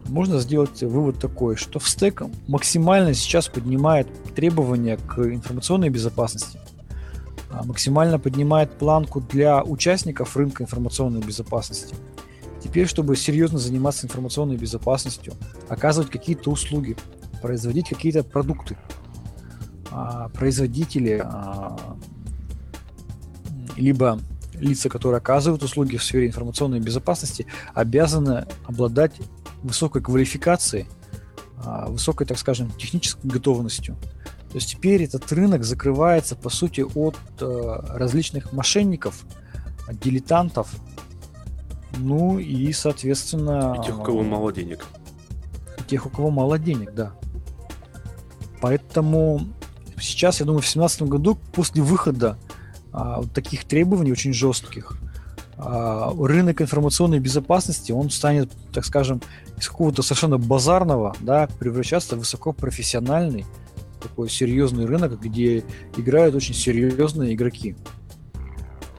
[0.07, 6.59] можно сделать вывод такой, что в стек максимально сейчас поднимает требования к информационной безопасности,
[7.51, 11.95] а максимально поднимает планку для участников рынка информационной безопасности–
[12.65, 15.35] Теперь, чтобы серьезно заниматься информационной безопасностью,
[15.69, 16.97] оказывать какие-то услуги,
[17.45, 18.79] производить какие-то продукты,
[19.91, 21.77] а, производители, а,
[23.77, 24.19] либо
[24.55, 29.13] лица, которые оказывают услуги в сфере информационной безопасности, обязаны обладать
[29.63, 30.87] высокой квалификацией,
[31.63, 33.95] а, высокой, так скажем, технической готовностью.
[34.49, 39.27] То есть теперь этот рынок закрывается, по сути, от различных мошенников,
[40.03, 40.71] дилетантов,
[41.99, 43.77] ну и, соответственно...
[43.83, 44.87] И тех, у кого мало денег.
[45.79, 47.13] И тех, у кого мало денег, да.
[48.65, 49.43] Поэтому
[50.01, 52.39] сейчас, я думаю, в 2017 году, после выхода
[52.93, 54.97] а, вот таких требований очень жестких,
[55.59, 59.21] а, рынок информационной безопасности, он станет, так скажем,
[59.59, 63.45] из какого-то совершенно базарного, да, превращаться в высокопрофессиональный
[64.03, 65.63] такой серьезный рынок, где
[65.99, 67.77] играют очень серьезные игроки.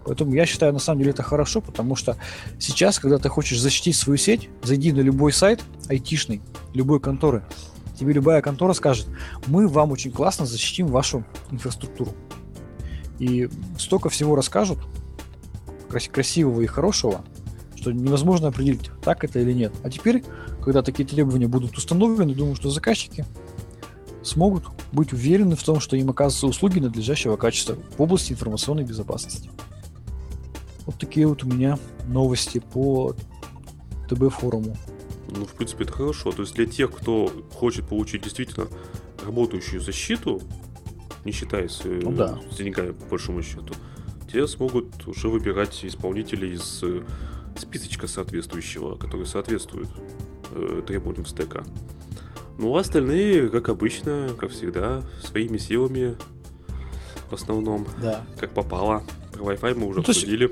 [0.06, 2.18] Поэтому я считаю, на самом деле это хорошо, потому что
[2.60, 6.44] сейчас, когда ты хочешь защитить свою сеть, зайди на любой сайт айтишный,
[6.76, 7.44] любой конторы,
[7.96, 9.08] тебе любая контора скажет,
[9.48, 12.12] мы вам очень классно защитим вашу инфраструктуру.
[13.20, 14.80] И столько всего расскажут,
[16.12, 17.24] красивого и хорошего,
[17.76, 19.74] что невозможно определить, так это или нет.
[19.84, 20.24] А теперь,
[20.62, 23.26] когда такие требования будут установлены, думаю, что заказчики
[24.22, 29.50] смогут быть уверены в том, что им оказываются услуги надлежащего качества в области информационной безопасности.
[30.86, 33.16] Вот такие вот у меня новости по
[34.10, 34.76] ТБ-форуму.
[35.36, 36.32] Ну, в принципе, это хорошо.
[36.32, 38.68] То есть для тех, кто хочет получить действительно
[39.24, 40.42] работающую защиту,
[41.24, 42.40] не считаясь э, ну, да.
[42.52, 43.74] с деньгами, по большому счету,
[44.32, 47.04] те смогут уже выбирать исполнителей из э,
[47.58, 49.90] списочка соответствующего, который соответствует
[50.52, 51.64] э, требованиям стека.
[52.58, 56.16] Ну, а остальные, как обычно, как всегда, своими силами
[57.30, 58.24] в основном, да.
[58.40, 59.04] как попало.
[59.34, 60.50] Про Wi-Fi мы уже ну, обсудили.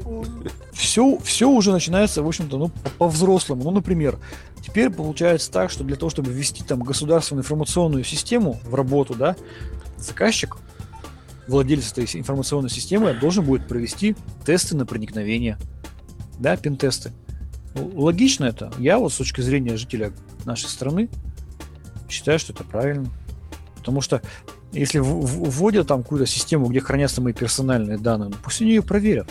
[0.94, 3.64] Все, все уже начинается, в общем-то, ну, по-взрослому.
[3.64, 4.20] Ну, например,
[4.62, 9.36] теперь получается так, что для того, чтобы ввести там государственную информационную систему в работу, да,
[9.98, 10.56] заказчик,
[11.48, 15.58] владелец этой информационной системы должен будет провести тесты на проникновение.
[16.38, 17.12] Да, пин-тесты.
[17.74, 18.72] Ну, логично это.
[18.78, 20.14] Я вот с точки зрения жителя
[20.46, 21.10] нашей страны
[22.08, 23.10] считаю, что это правильно.
[23.78, 24.22] Потому что
[24.72, 29.28] если вводят там какую-то систему, где хранятся мои персональные данные, ну, пусть они ее проверят.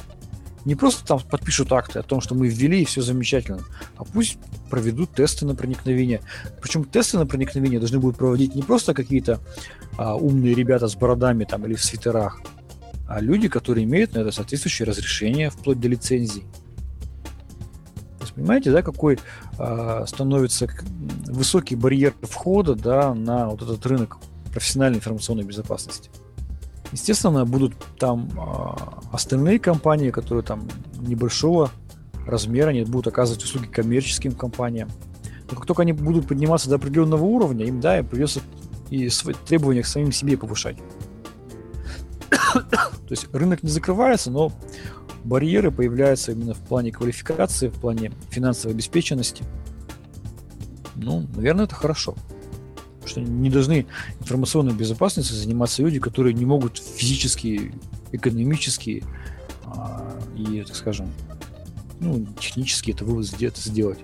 [0.64, 3.60] Не просто там подпишут акты о том, что мы ввели и все замечательно,
[3.96, 4.38] а пусть
[4.70, 6.20] проведут тесты на проникновение.
[6.60, 9.40] Причем тесты на проникновение должны будут проводить не просто какие-то
[9.98, 12.40] а, умные ребята с бородами там или в свитерах,
[13.08, 16.42] а люди, которые имеют на это соответствующее разрешение вплоть до лицензий.
[18.18, 19.18] То есть, понимаете, да, какой
[19.58, 20.68] а, становится
[21.26, 24.18] высокий барьер входа да, на вот этот рынок
[24.52, 26.08] профессиональной информационной безопасности.
[26.92, 30.68] Естественно, будут там э, остальные компании, которые там
[31.00, 31.70] небольшого
[32.26, 34.90] размера, они будут оказывать услуги коммерческим компаниям.
[35.50, 38.40] Но как только они будут подниматься до определенного уровня, им, да, им придется
[38.90, 40.76] и свои требования к самим себе повышать.
[42.52, 44.52] То есть рынок не закрывается, но
[45.24, 49.44] барьеры появляются именно в плане квалификации, в плане финансовой обеспеченности.
[50.94, 52.14] Ну, наверное, это хорошо
[53.04, 53.86] что не должны
[54.20, 57.74] информационной безопасностью заниматься люди, которые не могут физически,
[58.12, 59.04] экономически
[59.64, 61.12] а, и, так скажем,
[62.00, 63.98] ну, технически это вывод сделать.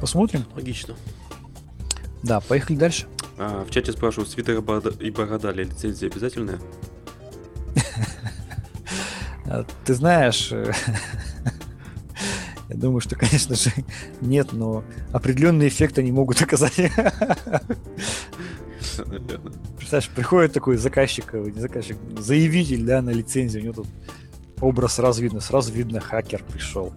[0.00, 0.44] Посмотрим.
[0.54, 0.94] Логично.
[2.22, 3.06] Да, поехали дальше.
[3.38, 6.58] А, в чате спрашивают, свитер и борода для лицензии обязательная?
[9.44, 10.52] А, ты знаешь,
[12.72, 13.70] Я думаю, что, конечно же,
[14.22, 16.80] нет, но определенный эффект они могут оказать.
[19.76, 23.86] Представляешь, приходит такой заказчик, не заказчик, заявитель, да, на лицензию, у него тут
[24.60, 26.92] образ сразу видно, сразу видно, хакер пришел.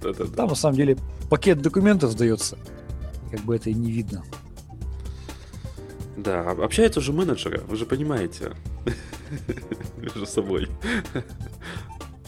[0.00, 0.34] Да-да-да.
[0.34, 0.96] Там, на самом деле,
[1.28, 2.58] пакет документов сдается,
[3.30, 4.22] как бы это и не видно.
[6.16, 8.52] Да, общаются уже менеджеры, вы же понимаете.
[9.96, 10.68] Между собой.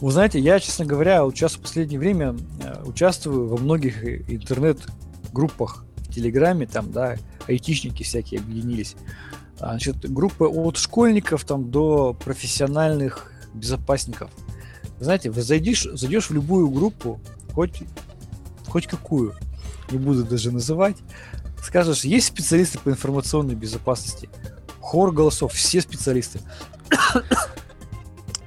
[0.00, 6.14] Вы знаете, я, честно говоря, сейчас в последнее время э, участвую во многих интернет-группах в
[6.14, 8.96] Телеграме, там, да, айтишники всякие объединились.
[9.60, 14.30] А, значит, группы от школьников там до профессиональных безопасников.
[15.00, 17.20] знаете, вы зайдешь, зайдешь в любую группу,
[17.52, 17.82] хоть,
[18.68, 19.34] хоть какую,
[19.90, 20.96] не буду даже называть,
[21.62, 24.30] скажешь, есть специалисты по информационной безопасности,
[24.80, 26.40] хор голосов, все специалисты.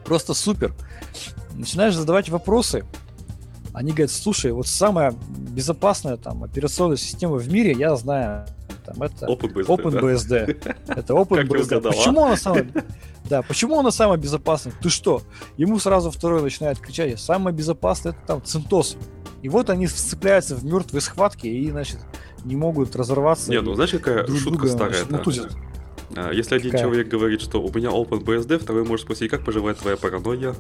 [0.06, 0.74] Просто супер
[1.54, 2.86] начинаешь задавать вопросы,
[3.74, 8.48] они говорят, слушай, вот самая безопасная там операционная система в мире, я знаю,
[8.84, 9.66] там это OpenBSD.
[9.66, 10.64] OpenBSD.
[10.64, 10.94] Да?
[10.94, 11.82] Это OpenBSD.
[11.82, 12.68] Почему она самая...
[13.30, 14.74] Да, почему она самая безопасная?
[14.82, 15.22] Ты что?
[15.58, 18.98] Ему сразу второй начинает кричать, самая безопасная это там Центос.
[19.42, 22.00] И вот они сцепляются в мертвой схватке и, значит,
[22.46, 23.52] не могут разорваться.
[23.52, 25.04] Не, ну знаешь, какая друг шутка друга, старая?
[25.06, 25.52] Значит,
[26.16, 26.86] а, Если один какая?
[26.86, 30.56] человек говорит, что у меня OpenBSD, второй может спросить, как поживает твоя паранойя?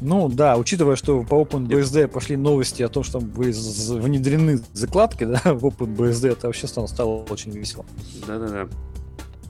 [0.00, 3.52] Ну да, учитывая, что по OpenBSD пошли новости о том, что были
[4.00, 7.84] внедрены закладки да, в OpenBSD, это вообще стало, стало очень весело.
[8.26, 8.68] Да-да-да.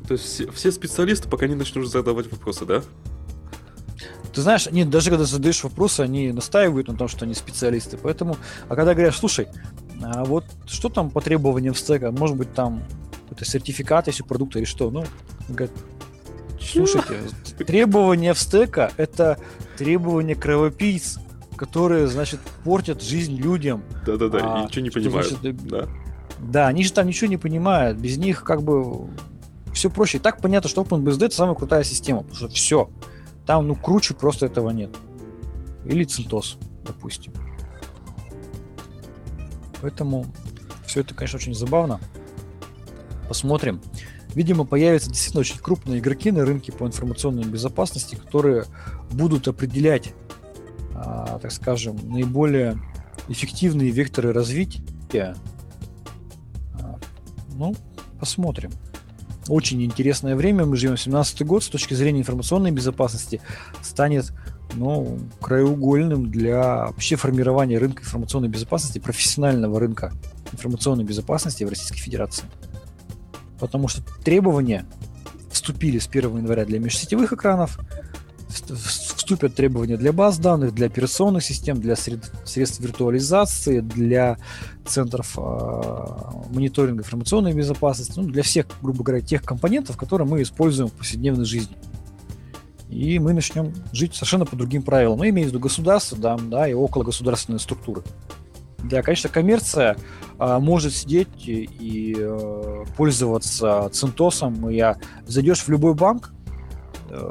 [0.07, 2.83] То есть все, все специалисты, пока не начнут задавать вопросы, да?
[4.33, 7.99] Ты знаешь, они даже когда задаешь вопросы, они настаивают на том, что они специалисты.
[7.99, 8.37] Поэтому,
[8.69, 9.49] а когда говорят, слушай,
[10.03, 12.11] а вот что там по требованиям стека?
[12.11, 12.83] Может быть, там
[13.31, 14.91] это сертификат, если продукта или что?
[14.91, 15.05] Ну,
[15.49, 15.73] говорят,
[16.61, 17.21] слушайте,
[17.59, 19.39] требования в стека это
[19.77, 21.19] требования кровопийц,
[21.57, 23.83] которые, значит, портят жизнь людям.
[24.07, 25.29] Да-да-да, а, ничего не понимают.
[25.29, 25.89] Значит, да.
[26.39, 27.99] да, они же там ничего не понимают.
[27.99, 29.09] Без них как бы
[29.75, 30.19] все проще.
[30.19, 32.91] И так понятно, что OpenBSD это самая крутая система, потому что все.
[33.47, 34.91] Там, ну, круче просто этого нет.
[35.85, 36.57] Или CentOS,
[36.87, 37.33] допустим.
[39.81, 40.27] Поэтому
[40.87, 42.01] все это, конечно, очень забавно.
[43.29, 43.81] Посмотрим.
[44.35, 48.65] Видимо, появятся действительно очень крупные игроки на рынке по информационной безопасности, которые
[49.11, 50.15] будут определять,
[50.95, 52.79] а, так скажем, наиболее
[53.29, 55.35] эффективные векторы развития.
[56.75, 56.99] А,
[57.55, 57.75] ну,
[58.21, 58.71] посмотрим.
[59.49, 60.67] Очень интересное время.
[60.67, 61.65] Мы живем 17 год.
[61.65, 63.41] С точки зрения информационной безопасности
[63.83, 64.33] станет
[64.75, 70.13] ну, краеугольным для вообще формирования рынка информационной безопасности, профессионального рынка
[70.53, 72.45] информационной безопасности в Российской Федерации.
[73.59, 74.87] Потому что требования
[75.51, 77.79] вступили с 1 января для межсетевых экранов,
[78.49, 84.39] вступят требования для баз данных, для операционных систем, для сред, средств виртуализации, для
[84.87, 85.41] центров э,
[86.51, 91.45] мониторинга информационной безопасности, ну, для всех, грубо говоря, тех компонентов, которые мы используем в повседневной
[91.45, 91.77] жизни.
[92.89, 95.19] И мы начнем жить совершенно по другим правилам.
[95.19, 98.03] Мы имеем в виду государство, да, да, и около государственные структуры.
[98.79, 99.97] Да, конечно, коммерция
[100.39, 104.69] может сидеть и, и э, пользоваться центосом.
[104.69, 106.33] Я зайдешь в любой банк,
[107.11, 107.31] э,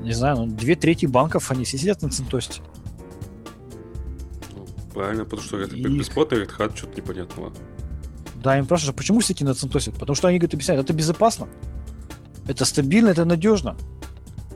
[0.00, 2.62] не знаю, ну, две трети банков, они все сидят на центосе.
[4.56, 5.82] Ну, правильно, потому что это и...
[5.82, 7.52] бесплатный Red Hat, что-то непонятного.
[8.42, 9.92] Да, им спрашивают, а почему сидите на центосе?
[9.92, 11.48] Потому что они говорят, объясняют, это безопасно,
[12.46, 13.76] это стабильно, это надежно.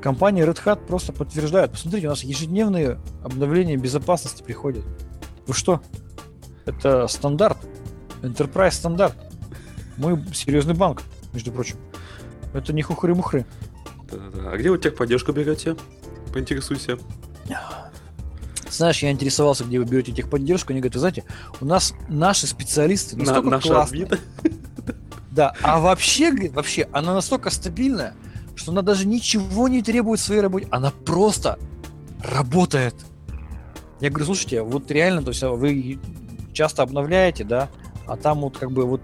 [0.03, 1.73] Компания Red Hat просто подтверждает.
[1.73, 4.85] Посмотрите, у нас ежедневные обновления безопасности приходят.
[5.47, 5.81] Вы что?
[6.67, 7.59] Это стандарт.
[8.23, 9.15] Enterprise стандарт.
[9.97, 11.03] Мы серьезный банк,
[11.33, 11.77] между прочим.
[12.53, 13.45] Это не хухры-мухры.
[14.11, 14.51] Да-да-да.
[14.51, 15.77] А где вы техподдержку берете?
[16.33, 16.99] Поинтересуйся.
[18.71, 20.73] Знаешь, я интересовался, где вы берете техподдержку.
[20.73, 21.25] Они говорят, вы знаете,
[21.61, 24.09] у нас наши специалисты настолько На, классные.
[25.31, 28.15] Да, а вообще, вообще, она настолько стабильная,
[28.55, 30.69] что она даже ничего не требует в своей работе.
[30.71, 31.59] Она просто
[32.23, 32.95] работает.
[34.01, 35.99] Я говорю, слушайте, вот реально, то есть а вы
[36.55, 37.69] часто обновляете, да,
[38.07, 39.03] а там вот как бы вот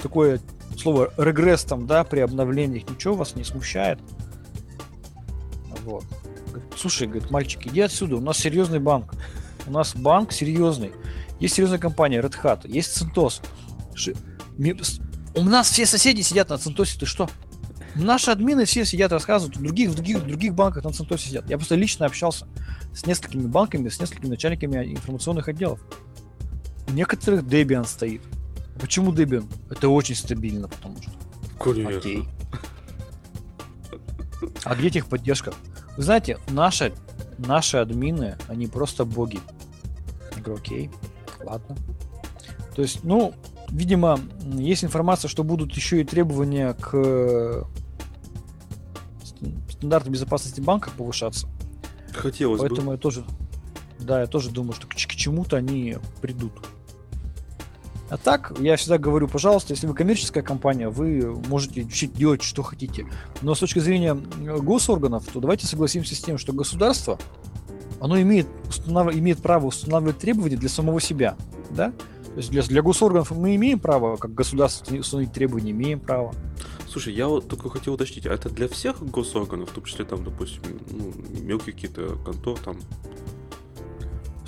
[0.00, 0.40] такое
[0.78, 3.98] слово регресс там, да, при обновлениях, ничего вас не смущает.
[5.84, 6.04] Вот.
[6.76, 9.14] Слушай, говорит, мальчик, иди отсюда, у нас серьезный банк.
[9.66, 10.92] У нас банк серьезный.
[11.40, 13.42] Есть серьезная компания Red Hat, есть CentOS.
[15.34, 17.28] У нас все соседи сидят на CentOS, ты что?
[17.94, 21.50] Наши админы все сидят, рассказывают, в других, в других, в других банках на CentOS сидят.
[21.50, 22.46] Я просто лично общался
[22.94, 25.80] с несколькими банками, с несколькими начальниками информационных отделов.
[26.88, 28.22] У некоторых Debian стоит.
[28.80, 29.44] Почему Debian?
[29.70, 31.12] Это очень стабильно, потому что.
[31.58, 31.98] Конечно.
[31.98, 32.28] Окей.
[34.64, 35.52] А где техподдержка?
[35.96, 36.92] Вы знаете, наши,
[37.38, 39.40] наши админы, они просто боги.
[40.36, 40.90] Я говорю, окей,
[41.44, 41.76] ладно.
[42.74, 43.34] То есть, ну,
[43.68, 47.66] видимо, есть информация, что будут еще и требования к
[49.70, 51.48] стандарту безопасности банка повышаться.
[52.12, 52.92] Хотелось Поэтому бы.
[52.92, 53.24] Поэтому я тоже,
[54.02, 56.52] да, я тоже думаю, что к, к чему-то они придут.
[58.12, 63.06] А так, я всегда говорю, пожалуйста, если вы коммерческая компания, вы можете делать, что хотите.
[63.40, 67.18] Но с точки зрения госорганов, то давайте согласимся с тем, что государство,
[68.00, 69.14] оно имеет, установ...
[69.14, 71.36] имеет право устанавливать требования для самого себя.
[71.70, 71.92] Да?
[72.32, 76.34] То есть для, для госорганов мы имеем право, как государство установить требования, имеем право.
[76.88, 80.22] Слушай, я вот только хотел уточнить, а это для всех госорганов, в том числе там,
[80.22, 82.76] допустим, ну, мелкие какие-то контор там?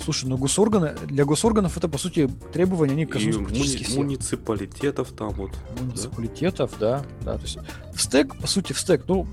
[0.05, 3.97] Слушай, ну госорганы, для госорганов это, по сути, требования, они коснутся практически муни- всех.
[3.97, 5.49] муниципалитетов там вот.
[5.81, 7.03] Муниципалитетов, да?
[7.21, 7.37] да, да.
[7.39, 7.57] То есть
[7.91, 9.25] в стек, по сути, в стек, ну,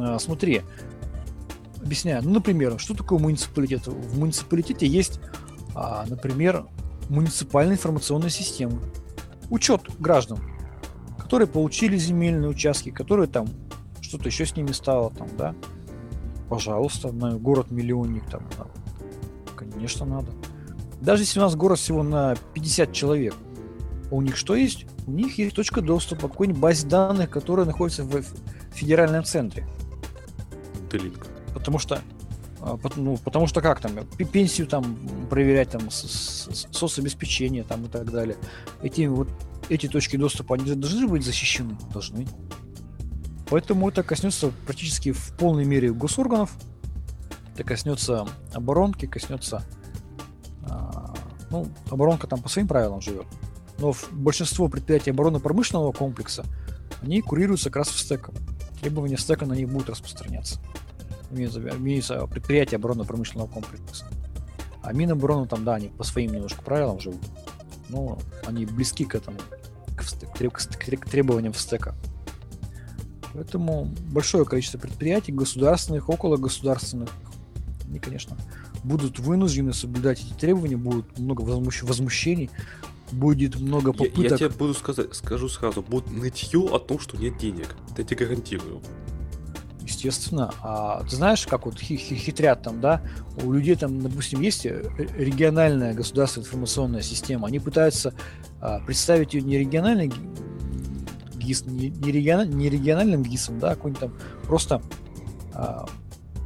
[0.00, 0.62] а, смотри,
[1.80, 2.20] объясняю.
[2.24, 3.86] Ну, например, что такое муниципалитет?
[3.86, 5.20] В муниципалитете есть,
[5.72, 6.66] а, например,
[7.08, 8.80] муниципальная информационная система.
[9.50, 10.40] Учет граждан,
[11.16, 13.46] которые получили земельные участки, которые там
[14.00, 15.54] что-то еще с ними стало, там, да,
[16.48, 18.42] пожалуйста, на город-миллионник, там.
[19.64, 20.32] Конечно, надо.
[21.00, 23.34] Даже если у нас город всего на 50 человек,
[24.10, 24.86] у них что есть?
[25.06, 28.22] У них есть точка доступа к какой-нибудь базе данных, которая находится в
[28.72, 29.66] федеральном центре.
[30.90, 31.26] Делинк.
[31.54, 32.00] Потому что
[32.60, 33.92] а, ну, потому что как там,
[34.32, 34.96] пенсию там
[35.28, 38.36] проверять, там, соцобеспечение там и так далее.
[38.82, 39.28] Эти вот
[39.68, 41.76] эти точки доступа, они должны быть защищены?
[41.92, 42.28] Должны.
[43.48, 46.52] Поэтому это коснется практически в полной мере госорганов,
[47.52, 49.64] это коснется оборонки, коснется...
[50.64, 51.14] А,
[51.50, 53.26] ну, оборонка там по своим правилам живет.
[53.78, 56.44] Но в большинство предприятий оборонно-промышленного комплекса,
[57.02, 58.34] они курируются как раз в стеком.
[58.80, 60.60] Требования стека на них будут распространяться.
[61.30, 64.06] Имеются, предприятия оборонно-промышленного комплекса.
[64.82, 67.20] А Минобороны там, да, они по своим немножко правилам живут
[67.92, 69.38] но они близки к этому,
[69.96, 71.94] к, к, к требованиям стека.
[73.34, 77.10] Поэтому большое количество предприятий, государственных, около государственных,
[77.92, 78.36] они, конечно,
[78.84, 81.82] будут вынуждены соблюдать эти требования, будет много возмущ...
[81.82, 82.48] возмущений,
[83.12, 84.18] будет много попыток.
[84.18, 87.76] Я, я тебе буду сказать, скажу сразу, будет нытье о том, что нет денег.
[87.90, 88.80] Это я тебе гарантирую.
[89.82, 90.54] Естественно.
[90.62, 93.02] А ты знаешь, как вот хитрят там, да?
[93.44, 94.82] У людей там, допустим, есть э,
[95.18, 97.48] региональная государственная информационная система.
[97.48, 98.14] Они пытаются
[98.60, 100.10] а, представить ее не региональной
[101.34, 104.14] ГИС, не, не, регион, не региональным ГИСом, да, а какой-нибудь там
[104.44, 104.80] просто
[105.52, 105.86] а,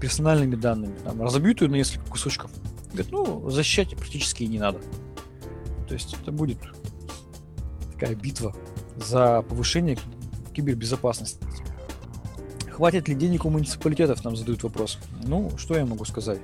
[0.01, 0.95] персональными данными.
[1.05, 2.51] Там, разобьют ее на несколько кусочков.
[2.93, 4.81] Говорят, ну, защищать практически и не надо.
[5.89, 6.59] То есть это будет
[7.93, 8.55] такая битва
[8.97, 9.99] за повышение
[10.55, 11.45] кибербезопасности.
[12.71, 14.99] Хватит ли денег у муниципалитетов, нам задают вопрос.
[15.25, 16.41] Ну, что я могу сказать?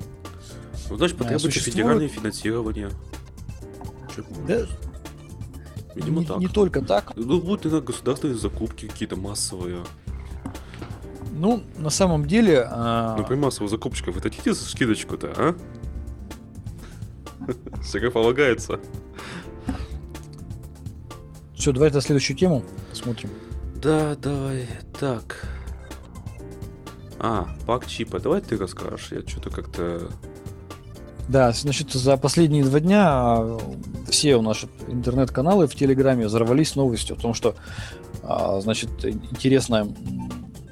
[0.89, 1.75] Ну, значит, потребуется Существует...
[1.75, 2.91] федеральное финансирование.
[4.47, 4.67] Да,
[5.95, 6.39] Видимо, не, так.
[6.39, 7.13] Не только так.
[7.17, 9.85] Ну, будут иногда государственные закупки какие-то массовые.
[11.35, 12.67] Ну, на самом деле...
[12.71, 13.17] А...
[13.17, 15.57] Ну, при массовых закупщиков вы хотите скидочку-то, а?
[17.83, 18.79] Всегда полагается.
[21.55, 22.63] Все, давай на следующую тему
[22.93, 23.31] смотрим.
[23.77, 24.69] Да, давай.
[24.99, 25.49] Так.
[27.19, 28.21] А, пак чипа.
[28.21, 29.09] Давай ты расскажешь.
[29.13, 30.11] Я что-то как-то...
[31.29, 33.61] Да, значит, за последние два дня а,
[34.09, 37.55] все у наши интернет-каналы в Телеграме взорвались новостью о том, что,
[38.23, 39.89] а, значит, интересно,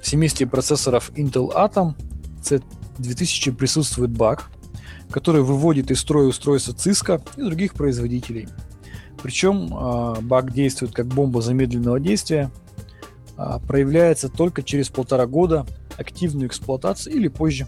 [0.00, 1.94] в семействе процессоров Intel Atom
[2.42, 4.50] C2000 присутствует баг,
[5.10, 8.48] который выводит из строя устройства Cisco и других производителей.
[9.22, 12.50] Причем э, баг действует как бомба замедленного действия,
[13.36, 15.66] э, проявляется только через полтора года
[15.98, 17.66] активную эксплуатацию или позже.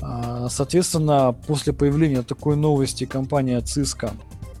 [0.00, 4.10] Э, соответственно, после появления такой новости компания Cisco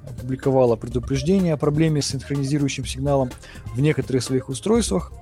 [0.06, 3.30] опубликовала предупреждение о проблеме с синхронизирующим сигналом
[3.74, 5.12] в некоторых своих устройствах.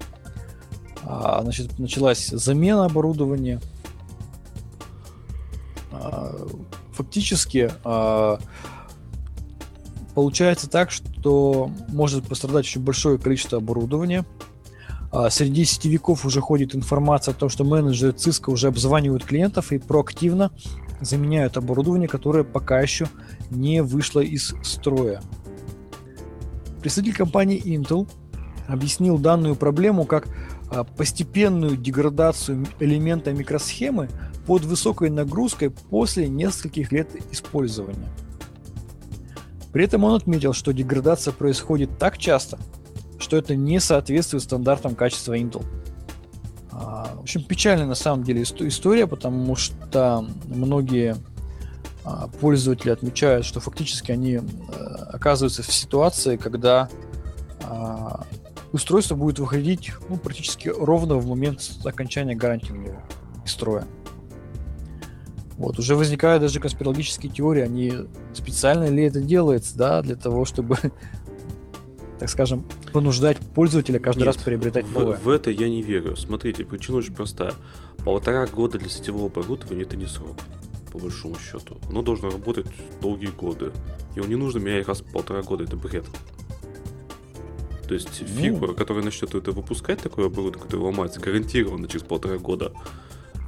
[1.06, 3.60] Значит, началась замена оборудования–
[6.06, 6.46] а,
[6.92, 8.38] фактически а,
[10.14, 14.24] получается так, что может пострадать очень большое количество оборудования.
[15.12, 19.78] А, среди сетевиков уже ходит информация о том, что менеджеры Cisco уже обзванивают клиентов и
[19.78, 20.50] проактивно
[21.00, 23.06] заменяют оборудование, которое пока еще
[23.50, 25.20] не вышло из строя.
[26.80, 28.08] Представитель компании Intel
[28.66, 30.28] объяснил данную проблему как
[30.96, 34.08] постепенную деградацию элемента микросхемы
[34.46, 38.08] под высокой нагрузкой после нескольких лет использования.
[39.72, 42.58] При этом он отметил, что деградация происходит так часто,
[43.18, 45.64] что это не соответствует стандартам качества Intel.
[46.70, 51.16] А, в общем, печальная на самом деле история, потому что многие
[52.04, 54.40] а, пользователи отмечают, что фактически они э,
[55.12, 56.88] оказываются в ситуации, когда
[57.64, 58.24] а,
[58.72, 63.02] устройство будет выходить ну, практически ровно в момент окончания гарантии на него
[63.44, 63.86] из строя.
[65.56, 67.92] Вот, уже возникают даже конспирологические теории, они
[68.34, 70.76] специально ли это делается, да, для того, чтобы,
[72.18, 75.16] так скажем, понуждать пользователя каждый Нет, раз приобретать новое.
[75.16, 76.14] В, в это я не верю.
[76.16, 77.54] Смотрите, причина очень простая.
[78.04, 80.36] Полтора года для сетевого оборудования это не срок,
[80.92, 81.78] по большому счету.
[81.88, 82.66] Оно должно работать
[83.00, 83.72] долгие годы.
[84.14, 86.04] Его не нужно менять раз в полтора года, это бред.
[87.86, 88.26] То есть ну...
[88.26, 92.72] фирма, которая начнет это выпускать, такое оборудование, которое ломается гарантированно через полтора года,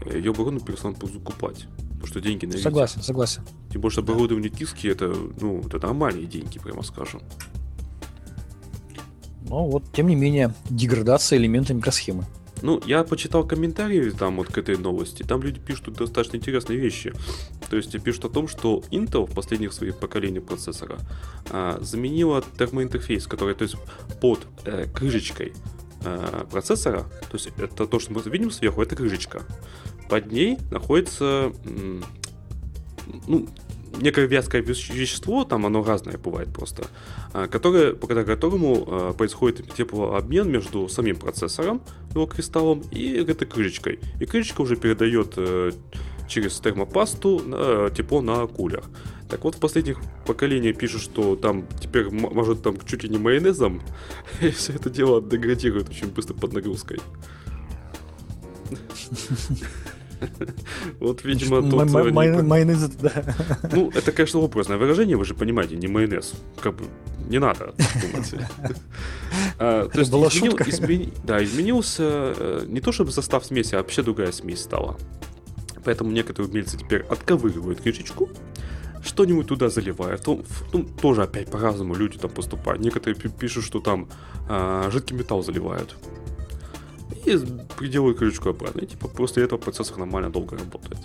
[0.05, 1.66] э, ее оборудование перестанут закупать.
[1.93, 3.43] Потому что деньги на Согласен, согласен.
[3.72, 7.20] Тем более, что оборудование диски это, ну, это нормальные деньги, прямо скажем.
[9.49, 12.24] Ну вот, тем не менее, деградация элемента микросхемы.
[12.62, 15.22] Ну, я почитал комментарии там вот к этой новости.
[15.22, 17.12] Там люди пишут достаточно интересные вещи.
[17.71, 20.99] То есть пишут о том, что Intel в последних своих поколениях процессора
[21.51, 23.77] а, заменила термоинтерфейс, который то есть
[24.21, 25.53] под э, крышечкой
[26.05, 29.43] э, процессора, то есть это то, что мы видим сверху, это крышечка
[30.09, 31.53] под ней находится
[33.27, 33.49] ну,
[34.01, 36.87] некое вязкое вещество, там оно разное бывает просто,
[37.33, 41.83] а, которое, благодаря которому а, происходит теплообмен между самим процессором,
[42.14, 44.01] его кристаллом, и этой крышечкой.
[44.21, 45.73] И крышечка уже передает э,
[46.29, 48.85] через термопасту тепло на кулер.
[49.29, 53.83] Так вот, в последних поколениях пишут, что там теперь может там чуть ли не майонезом,
[54.41, 56.99] и все это дело деградирует очень быстро под нагрузкой.
[60.99, 61.91] Вот, видимо, тут...
[61.93, 63.12] Майонез, да.
[63.72, 66.35] Ну, это, конечно, образное выражение, вы же понимаете, не майонез.
[66.61, 66.87] Как бы
[67.29, 67.72] не надо
[68.03, 68.35] думать.
[69.61, 70.11] А, то есть
[71.24, 72.03] да, изменился
[72.37, 74.97] э, не то чтобы состав смеси, а вообще другая смесь стала.
[75.89, 78.28] Поэтому некоторые умельцы теперь отковыривают крышечку,
[79.03, 80.26] что-нибудь туда заливают.
[80.26, 82.82] Ну, ну, тоже опять по-разному люди там поступают.
[82.82, 84.07] Некоторые пишут, что там
[84.51, 85.97] а, жидкий металл заливают.
[87.24, 87.39] и
[87.78, 88.80] приделывают крючку обратно.
[88.80, 91.01] И типа после этого процессор нормально долго работает.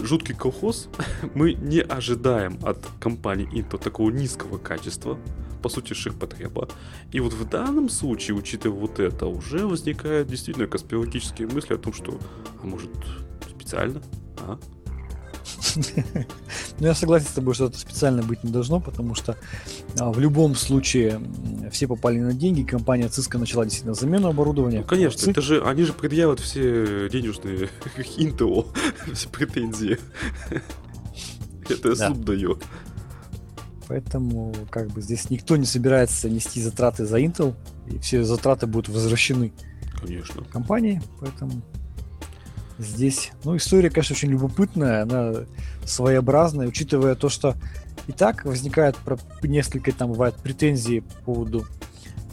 [0.00, 0.88] Жуткий колхоз.
[1.34, 5.20] Мы не ожидаем от компании Intel такого низкого качества,
[5.62, 6.68] по сути, ширпотреба.
[7.12, 11.92] И вот в данном случае, учитывая вот это, уже возникают действительно конспирологические мысли о том,
[11.92, 12.18] что,
[12.60, 12.90] а может,
[13.62, 14.02] специально,
[14.38, 14.58] а?
[16.78, 19.36] Ну, я согласен с тобой, что это специально быть не должно, потому что
[19.98, 21.20] а, в любом случае
[21.70, 24.80] все попали на деньги, компания Cisco начала действительно замену оборудования.
[24.80, 25.30] Ну, конечно, Ци...
[25.30, 27.68] это же, они же предъявят все денежные
[28.16, 28.66] Intel,
[29.14, 29.98] все претензии.
[31.68, 32.58] Это я суд даю.
[33.88, 37.54] Поэтому как бы здесь никто не собирается нести затраты за Intel,
[37.88, 39.52] и все затраты будут возвращены
[40.00, 40.42] Конечно.
[40.44, 41.62] компании, поэтому
[42.82, 45.32] здесь, ну, история, конечно, очень любопытная, она
[45.84, 47.56] своеобразная, учитывая то, что
[48.06, 48.96] и так возникает
[49.42, 51.66] несколько там бывает претензий по поводу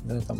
[0.04, 0.40] да, там,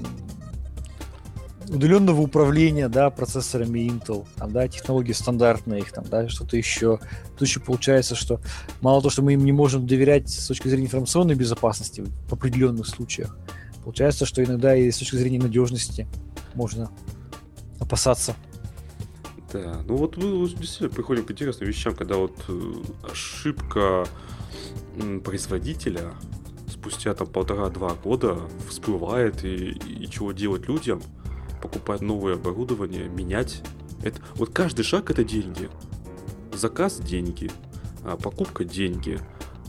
[1.68, 7.00] удаленного управления, да, процессорами Intel, там, да, технологии стандартные их, там, да, что-то еще.
[7.38, 8.42] Тут еще получается, что
[8.82, 12.88] мало того, что мы им не можем доверять с точки зрения информационной безопасности в определенных
[12.88, 13.38] случаях,
[13.84, 16.08] получается, что иногда и с точки зрения надежности
[16.56, 16.90] можно
[17.80, 18.36] опасаться.
[19.52, 22.74] Да, ну вот мы действительно приходим к интересным вещам, когда вот э,
[23.12, 24.08] ошибка
[25.24, 26.14] производителя
[26.68, 28.38] спустя там полтора-два года
[28.68, 31.02] всплывает и, и чего делать людям–
[31.62, 33.62] покупать новое оборудование, менять.
[34.02, 35.70] Это, вот каждый шаг это деньги.
[36.54, 37.52] Заказ деньги,
[38.04, 39.20] а покупка деньги.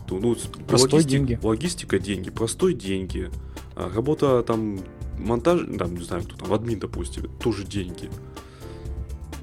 [0.09, 0.35] Ну,
[0.67, 1.39] простой логистик, деньги.
[1.41, 3.29] Логистика деньги, простой деньги.
[3.75, 4.79] А работа там
[5.17, 8.09] монтаж, там, не знаю, кто там, админ, допустим, тоже деньги.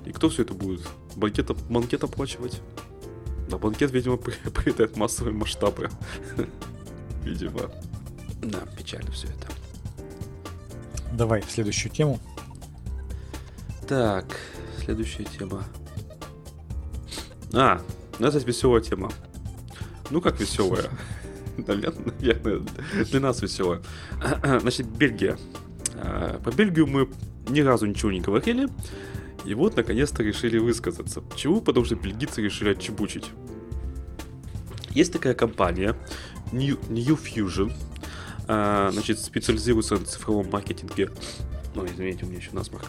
[0.09, 0.81] И кто все это будет?
[1.17, 2.63] Банкет, банкет оплачивать?
[3.51, 5.91] На банкет, видимо, приобретает массовые масштабы.
[7.23, 7.71] Видимо.
[8.43, 9.49] Да, печально все это.
[11.13, 12.19] Давай в следующую тему.
[13.87, 14.25] Так,
[14.83, 15.65] следующая тема.
[17.53, 17.83] А,
[18.19, 19.11] ну это веселая тема.
[20.11, 20.89] Ну как веселая?
[21.67, 22.65] Наверное,
[23.05, 23.83] для нас веселая.
[24.61, 25.39] Значит, Бельгия.
[25.97, 27.11] А, по Бельгию мы
[27.49, 28.69] ни разу ничего не говорили.
[29.49, 31.23] И вот, наконец-то, решили высказаться.
[31.35, 31.61] Чего?
[31.61, 33.31] Потому что бельгийцы решили отчебучить.
[34.91, 35.97] Есть такая компания
[36.53, 37.73] New, New Fusion.
[38.47, 41.11] А, значит, специализируется на цифровом маркетинге.
[41.75, 42.87] Ну, извините, у меня еще насморк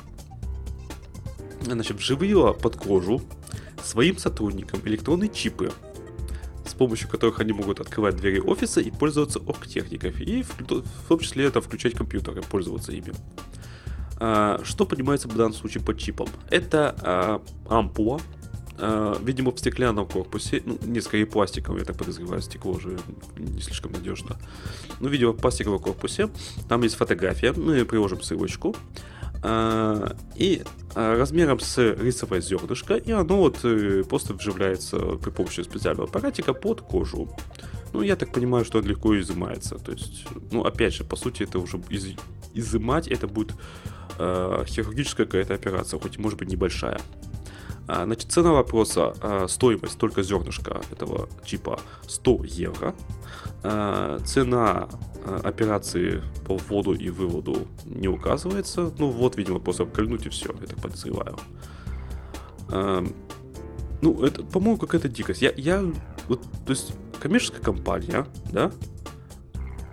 [1.62, 3.22] значит, вживила под кожу
[3.84, 5.72] своим сотрудникам электронные чипы,
[6.66, 11.20] с помощью которых они могут открывать двери офиса и пользоваться оргтехникой, и в, в том
[11.20, 13.14] числе это включать компьютеры, пользоваться ими.
[14.20, 16.28] А, что понимается в данном случае под чипом?
[16.50, 18.20] Это а, ампула,
[18.78, 22.98] а, видимо, в стеклянном корпусе, ну, не скорее пластиковом, я так подозреваю, стекло уже
[23.38, 24.38] не слишком надежно.
[25.00, 26.30] Ну, видимо, в пластиковом корпусе,
[26.68, 28.76] там есть фотография, мы приложим ссылочку.
[30.36, 30.64] И
[30.96, 36.82] размером с рисовое зернышко, и оно вот э, просто вживляется при помощи специального аппаратика под
[36.82, 37.30] кожу.
[37.94, 39.76] Ну, я так понимаю, что он легко изымается.
[39.76, 42.16] То есть, ну, опять же, по сути, это уже из,
[42.54, 43.54] изымать, это будет
[44.18, 47.00] э, хирургическая какая-то операция, хоть может быть небольшая.
[47.92, 52.94] А, значит, цена вопроса, а, стоимость только зернышка этого чипа 100 евро.
[53.64, 54.88] А, цена
[55.44, 58.94] операции по вводу и выводу не указывается.
[59.00, 61.38] Ну вот, видимо, просто кольнуть и все, это подозреваю.
[64.02, 65.42] Ну, это, по-моему, какая-то дикость.
[65.42, 65.84] Я, я,
[66.28, 68.72] вот, то есть, коммерческая компания, да,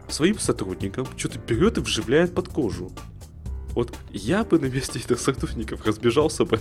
[0.08, 2.92] своим сотрудникам что-то берет и вживляет под кожу.
[3.70, 6.58] Вот я бы на месте этих сотрудников разбежался бы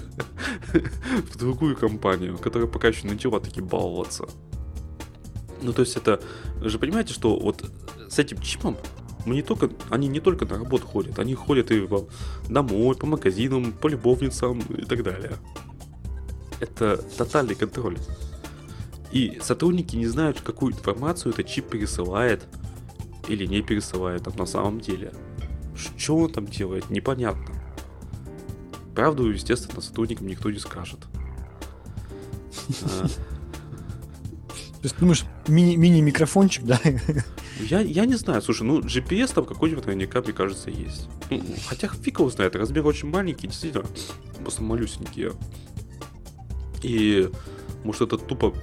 [1.31, 4.25] в другую компанию, которая пока еще начала таки баловаться.
[5.61, 6.21] Ну, то есть это...
[6.57, 7.63] Вы же понимаете, что вот
[8.09, 8.77] с этим чипом
[9.25, 11.87] мы не только, они не только на работу ходят, они ходят и
[12.49, 15.37] домой, по магазинам, по любовницам и так далее.
[16.59, 17.97] Это тотальный контроль.
[19.11, 22.43] И сотрудники не знают, какую информацию этот чип пересылает
[23.27, 25.13] или не пересылает там на самом деле.
[25.97, 27.53] Что он там делает, непонятно.
[28.93, 30.99] Правду, естественно, сотрудникам никто не скажет.
[32.83, 33.07] А.
[33.07, 36.79] То есть, думаешь, мини- мини-микрофончик, да?
[37.59, 41.07] Я, я не знаю, слушай, ну GPS там какой-нибудь наверняка, мне кажется, есть.
[41.29, 43.85] Ну, хотя фиг его знает, размер очень маленький, действительно,
[44.41, 45.31] просто малюсенькие.
[46.83, 47.29] И
[47.83, 48.53] может это тупо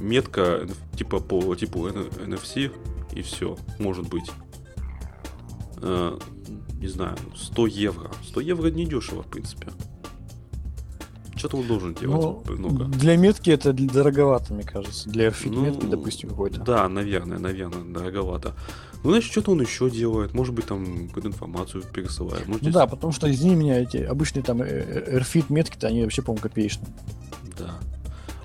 [0.00, 2.72] метка типа по типу NFC
[3.14, 4.30] и все, может быть.
[5.82, 6.18] Э,
[6.80, 8.10] не знаю, 100 евро.
[8.28, 9.68] 100 евро не дешево, в принципе.
[11.36, 12.84] что-то он должен делать Ну, много.
[12.86, 15.10] для метки это дороговато, мне кажется.
[15.10, 16.60] Для AirFit Ну, допустим, какой-то.
[16.60, 18.54] Да, наверное, наверное, дороговато.
[19.02, 20.32] Ну, значит, что-то он еще делает.
[20.32, 22.46] Может быть, там какую-то информацию пересылает.
[22.46, 25.88] Может, Ну здесь- да, потому что, извини меня, эти обычные там э, э, AirFit метки-то,
[25.88, 26.88] они вообще, по-моему, копеечные.
[27.58, 27.80] Да.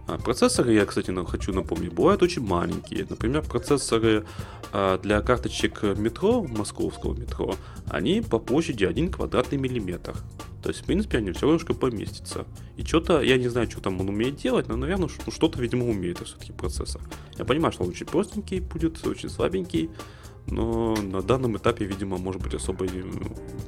[0.08, 3.06] А, процессоры, я, кстати, хочу напомнить, бывают очень маленькие.
[3.10, 4.26] Например, процессоры
[4.72, 7.56] а, для карточек метро, московского метро,
[7.88, 10.16] они по площади 1 квадратный миллиметр.
[10.64, 12.46] То есть, в принципе, они все равно поместятся.
[12.76, 16.20] И что-то, я не знаю, что там он умеет делать, но, наверное, что-то, видимо, умеет
[16.26, 17.02] все-таки процессор.
[17.38, 19.90] Я понимаю, что он очень простенький будет, очень слабенький,
[20.52, 23.04] но на данном этапе, видимо, может быть, особо и,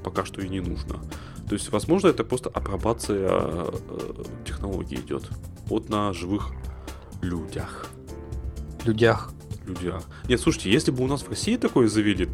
[0.03, 0.99] пока что и не нужно.
[1.47, 3.73] То есть, возможно, это просто апробация э,
[4.45, 5.27] технологии идет.
[5.67, 6.51] Вот на живых
[7.21, 7.88] людях.
[8.86, 9.32] Людях.
[9.65, 10.03] Людях.
[10.27, 12.27] Нет, слушайте, если бы у нас в России такое завели,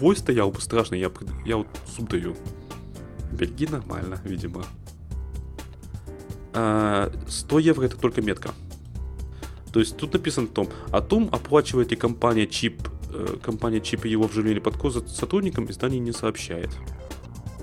[0.00, 1.10] вой стоял бы страшно, я,
[1.44, 2.34] я вот зуб даю.
[3.32, 4.64] Бельгии нормально, видимо.
[6.52, 8.50] А, 100 евро это только метка.
[9.72, 12.88] То есть тут написано в том, о том, оплачивает ли компания чип,
[13.42, 16.70] компания чип и его вживление под кожу сотрудникам, издание не сообщает.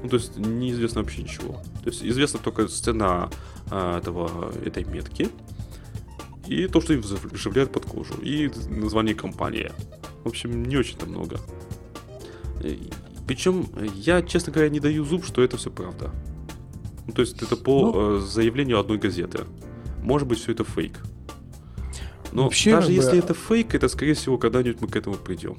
[0.03, 1.53] Ну, то есть неизвестно вообще ничего.
[1.83, 3.29] То есть известна только цена
[3.71, 5.29] а, этого, этой метки
[6.45, 9.71] и то, что им вжив- вживляют под кожу, и название компании.
[10.23, 11.39] В общем, не очень-то много.
[13.27, 16.11] Причем, я, честно говоря, не даю зуб, что это все правда.
[17.05, 18.17] Ну, то есть это по Ну.
[18.17, 19.45] э, заявлению одной газеты.
[20.01, 20.99] Может быть, все это фейк.
[22.31, 25.15] Но Вообще, даже как бы, если это фейк, это, скорее всего, когда-нибудь мы к этому
[25.15, 25.57] придем.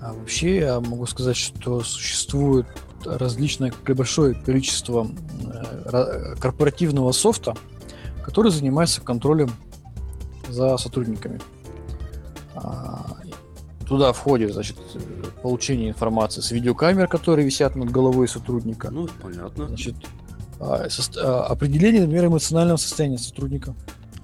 [0.00, 2.66] А вообще я могу сказать, что существует
[3.04, 7.54] различное большое количество э, ра- корпоративного софта,
[8.24, 9.50] который занимается контролем
[10.48, 11.40] за сотрудниками.
[12.54, 13.16] А,
[13.90, 14.76] Туда входит, значит,
[15.42, 18.88] получение информации с видеокамер, которые висят над головой сотрудника.
[18.88, 19.66] Ну, понятно.
[19.66, 19.96] Значит,
[20.60, 20.86] а,
[21.16, 23.74] а, определение, например, эмоционального состояния сотрудника.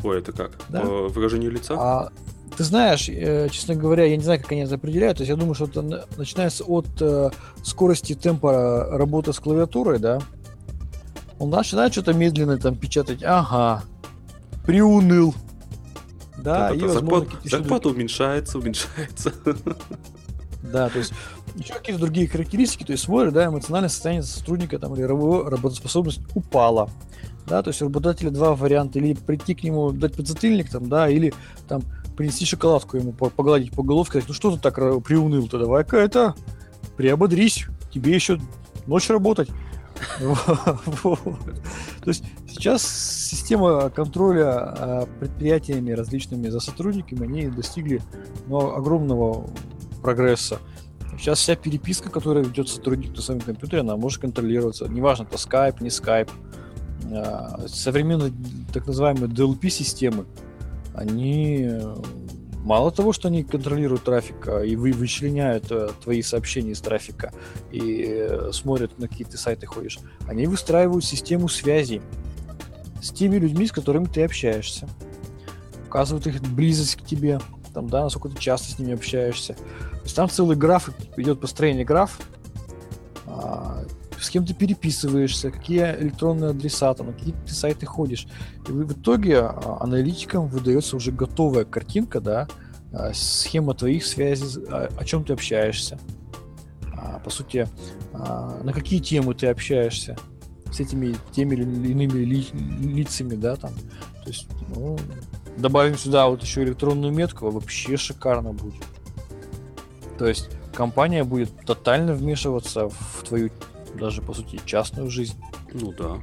[0.07, 0.53] Ой, это как?
[0.69, 0.81] Да.
[0.81, 1.75] По выражению лица?
[1.79, 2.11] А
[2.57, 5.19] ты знаешь, э, честно говоря, я не знаю, как они это определяют.
[5.19, 7.31] То есть я думаю, что это на- начинается от э,
[7.63, 10.21] скорости темпа работы с клавиатурой, да.
[11.39, 13.23] Он начинает что-то медленно там печатать.
[13.23, 13.83] Ага.
[14.65, 15.35] Приуныл.
[16.39, 19.33] Да, и, Та-та-та, возможно, зарплата, зарплата уменьшается, уменьшается.
[20.63, 21.13] Да, то есть
[21.55, 26.21] еще какие-то другие характеристики, то есть смотрят, да, эмоциональное состояние сотрудника там, или рабо- работоспособность
[26.35, 26.91] упала.
[27.47, 31.09] Да, то есть у работодателя два варианта, или прийти к нему, дать подзатыльник, там, да,
[31.09, 31.33] или
[31.69, 31.83] там
[32.17, 34.75] принести шоколадку ему, по- погладить по головке, сказать, ну что ты так
[35.05, 36.35] приуныл-то, давай-ка это,
[36.97, 38.41] приободрись, тебе еще
[38.87, 39.49] ночь работать.
[41.03, 41.27] То
[42.05, 48.03] есть сейчас система контроля а, предприятиями различными за сотрудниками, они достигли
[48.47, 49.49] ну, огромного
[50.03, 50.59] прогресса.
[51.19, 54.87] Сейчас вся переписка, которая ведет сотрудник на своем компьютере, она может контролироваться.
[54.87, 56.31] Неважно, это Skype, не Skype.
[57.13, 58.33] А, Современные
[58.73, 60.27] так называемые DLP-системы,
[60.95, 61.95] они э,
[62.67, 67.33] мало того, что они контролируют трафик а, и вы вычленяют э, твои сообщения из трафика
[67.71, 72.03] и э, смотрят, на какие ты сайты ходишь, они выстраивают систему связи
[73.03, 74.89] с теми людьми, с которыми ты общаешься.
[75.87, 77.41] Указывают их близость к тебе,
[77.73, 79.55] там, да, насколько ты часто с ними общаешься.
[79.55, 82.19] То есть там целый граф, идет построение граф,
[83.27, 83.85] а,
[84.21, 88.27] с кем ты переписываешься, какие электронные адреса, там, на какие ты сайты ходишь.
[88.69, 92.49] И в итоге а, аналитикам выдается уже готовая картинка, да,
[92.93, 95.99] а, схема твоих связей, а, о чем ты общаешься.
[97.25, 97.69] По сути,
[98.13, 100.17] на какие темы ты общаешься
[100.73, 103.73] с этими теми или иными ли- лицами, да, там.
[104.23, 104.97] То есть, ну,
[105.57, 108.85] добавим сюда вот еще электронную метку, вообще шикарно будет.
[110.19, 113.51] То есть компания будет тотально вмешиваться в твою
[113.97, 115.37] даже по сути частную жизнь.
[115.73, 116.19] Ну да.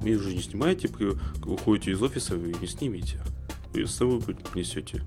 [0.00, 3.20] Вы же не снимаете, вы уходите из офиса, вы не снимете.
[3.72, 4.20] Вы с собой
[4.54, 5.02] несете.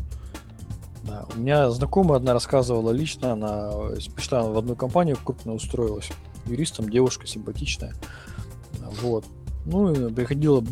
[1.04, 1.26] Да.
[1.36, 3.72] У меня знакомая одна рассказывала лично, она
[4.16, 6.10] пришла в одну компанию, крупно устроилась
[6.46, 7.94] юристом, девушка симпатичная.
[9.02, 9.26] Вот.
[9.66, 10.64] Ну, и приходила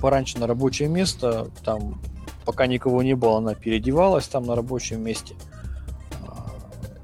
[0.00, 2.00] пораньше на рабочее место, там,
[2.44, 5.34] пока никого не было, она переодевалась там на рабочем месте,
[6.26, 6.50] а,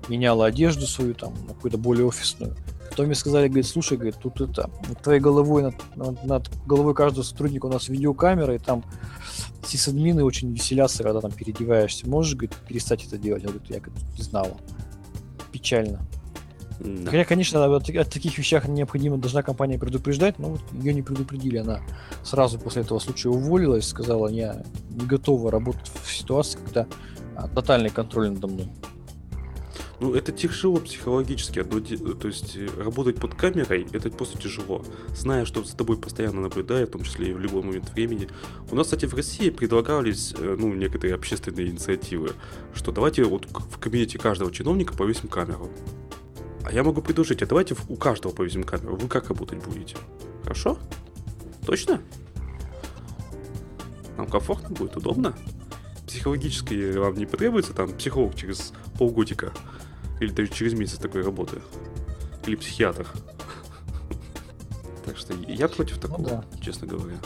[0.08, 2.56] меняла одежду свою там на какую-то более офисную.
[2.90, 7.22] Потом мне сказали, говорит, слушай, говорит, тут это, над твоей головой, над, над- головой каждого
[7.22, 8.84] сотрудника у нас видеокамера, и там
[9.64, 12.08] сисадмины очень веселятся, когда там переодеваешься.
[12.08, 13.42] Можешь, говорит, перестать это делать?
[13.42, 14.56] Я говорю, я говорит, не знала.
[15.52, 16.00] Печально.
[16.80, 17.10] Да.
[17.10, 21.58] Хотя, конечно, о, о таких вещах необходимо должна компания предупреждать, но вот ее не предупредили.
[21.58, 21.80] Она
[22.24, 26.86] сразу после этого случая уволилась, сказала, я не готова работать в ситуации, когда
[27.36, 28.68] а, тотальный контроль надо мной.
[30.00, 31.62] Ну, это тяжело психологически.
[31.62, 34.82] То есть э, работать под камерой, это просто тяжело.
[35.14, 38.26] Зная, что за тобой постоянно наблюдают, в том числе и в любой момент времени.
[38.70, 42.32] У нас, кстати, в России предлагались э, ну, некоторые общественные инициативы,
[42.74, 45.68] что давайте вот в кабинете каждого чиновника повесим камеру.
[46.64, 48.96] А я могу предложить, а давайте у каждого повесим камеру.
[48.96, 49.96] Вы как работать будете?
[50.42, 50.78] Хорошо?
[51.66, 52.00] Точно?
[54.16, 55.36] Нам комфортно будет, удобно?
[56.06, 59.52] Психологически вам не потребуется там психолог через полгодика?
[60.20, 61.60] Или даже через месяц такой работы?
[62.46, 63.06] Или психиатр?
[65.04, 66.44] Так что я против ну такого, ну, да.
[66.60, 67.16] честно говоря.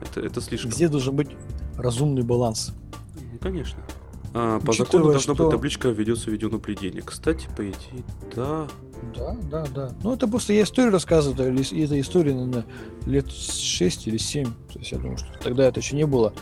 [0.00, 0.70] Это, это слишком.
[0.70, 1.28] Везде должен быть
[1.76, 2.72] разумный баланс.
[3.14, 3.80] Ну, конечно.
[4.34, 5.44] А, по закону должна что...
[5.44, 7.02] быть табличка ведется видеонаблюдение.
[7.02, 8.02] Кстати, по идее,
[8.34, 8.66] да.
[9.14, 9.92] Да, да, да.
[10.02, 12.64] Ну, это просто я историю рассказываю, и эта история, наверное,
[13.04, 14.44] лет 6 или 7.
[14.44, 16.32] То есть я думаю, что тогда это еще не было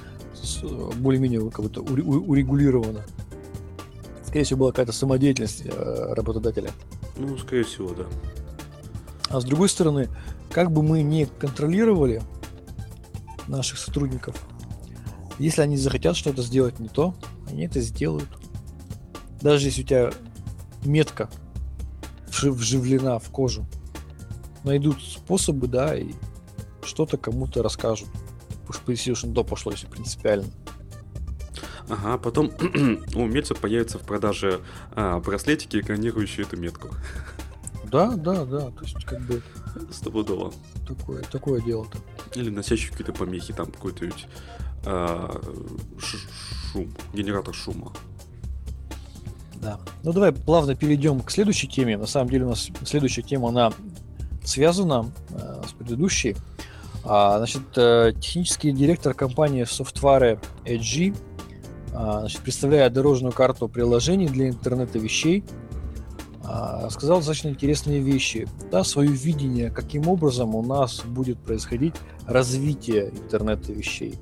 [0.97, 3.05] более-менее как будто урегулировано.
[4.31, 6.71] Скорее всего, была какая-то самодеятельность э, работодателя.
[7.17, 8.07] Ну, скорее всего, да.
[9.29, 10.09] А с другой стороны,
[10.53, 12.23] как бы мы не контролировали
[13.49, 14.37] наших сотрудников,
[15.41, 17.17] если они захотят что-то сделать не то,
[17.49, 18.29] они это сделают.
[19.41, 20.13] Даже если у тебя
[20.85, 21.29] метка
[22.29, 23.67] вживлена в кожу,
[24.63, 26.13] найдут способы, да, и
[26.85, 28.09] что-то кому-то расскажут.
[28.69, 30.47] Уж PlayStation до пошло, если принципиально.
[31.91, 32.51] Ага, потом
[33.15, 34.61] у умельцев появятся в продаже
[34.93, 36.89] а, браслетики, экранирующие эту метку.
[37.91, 38.71] Да, да, да.
[38.71, 39.43] То есть, как бы.
[39.93, 40.53] Стопудово.
[40.87, 41.99] Такое, такое дело-то.
[42.39, 44.27] Или носящие какие-то помехи, там какой-то ведь
[44.87, 45.41] а,
[45.99, 47.93] шум, генератор шума.
[49.57, 49.79] Да.
[50.03, 51.99] Ну давай плавно перейдем к следующей теме.
[51.99, 53.73] На самом деле у нас следующая тема, она
[54.43, 56.37] связана э, с предыдущей.
[57.05, 60.79] А, значит, э, технический директор компании Software а,
[61.93, 65.45] значит, представляя дорожную карту приложений для интернета вещей,
[66.43, 68.49] а, сказал достаточно интересные вещи.
[68.71, 71.95] Да, свое видение, каким образом у нас будет происходить
[72.27, 74.19] развитие интернета вещей.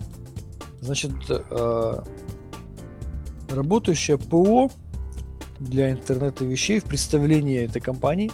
[0.80, 2.04] Значит, а,
[3.48, 4.70] работающее ПО
[5.58, 8.30] для интернета вещей в представлении этой компании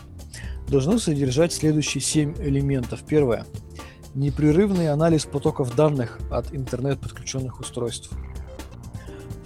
[0.69, 3.05] должно содержать следующие семь элементов.
[3.07, 3.47] Первое.
[4.15, 8.11] Непрерывный анализ потоков данных от интернет-подключенных устройств.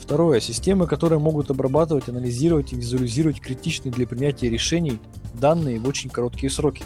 [0.09, 0.41] Второе.
[0.41, 4.99] Системы, которые могут обрабатывать, анализировать и визуализировать критичные для принятия решений
[5.35, 6.83] данные в очень короткие сроки.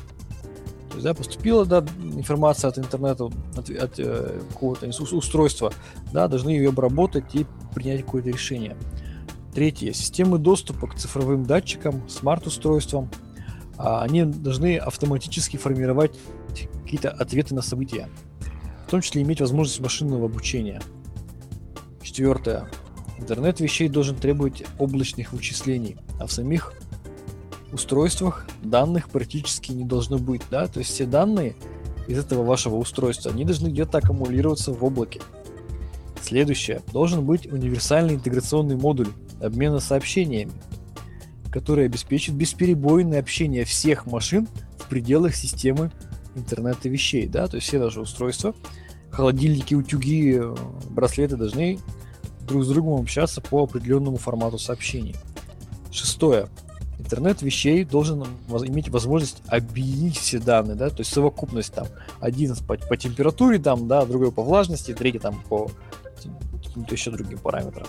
[0.88, 5.72] То есть, да, поступила да, информация от интернета, от, от э, какого-то устройства,
[6.12, 8.76] да, должны ее обработать и принять какое-то решение.
[9.54, 9.92] Третье.
[9.92, 13.08] Системы доступа к цифровым датчикам, смарт-устройствам,
[13.78, 16.18] а, они должны автоматически формировать
[16.82, 18.08] какие-то ответы на события,
[18.88, 20.82] в том числе иметь возможность машинного обучения.
[22.02, 22.68] Четвертое.
[23.22, 26.74] Интернет вещей должен требовать облачных вычислений, а в самих
[27.70, 31.54] устройствах данных практически не должно быть, да, то есть все данные
[32.08, 35.20] из этого вашего устройства, они должны где-то аккумулироваться в облаке.
[36.20, 36.82] Следующее.
[36.92, 39.08] Должен быть универсальный интеграционный модуль
[39.40, 40.50] обмена сообщениями,
[41.52, 44.48] который обеспечит бесперебойное общение всех машин
[44.78, 45.92] в пределах системы
[46.34, 48.52] интернета вещей, да, то есть все наши устройства,
[49.10, 50.56] холодильники, утюги, э,
[50.90, 51.78] браслеты должны
[52.46, 55.16] друг с другом общаться по определенному формату сообщений.
[55.90, 56.48] Шестое.
[56.98, 61.86] Интернет вещей должен иметь возможность объединить все данные, да, то есть совокупность там
[62.20, 65.70] один по, по температуре, там, да, другой по влажности, третий там по
[66.64, 67.88] каким-то еще другим параметрам.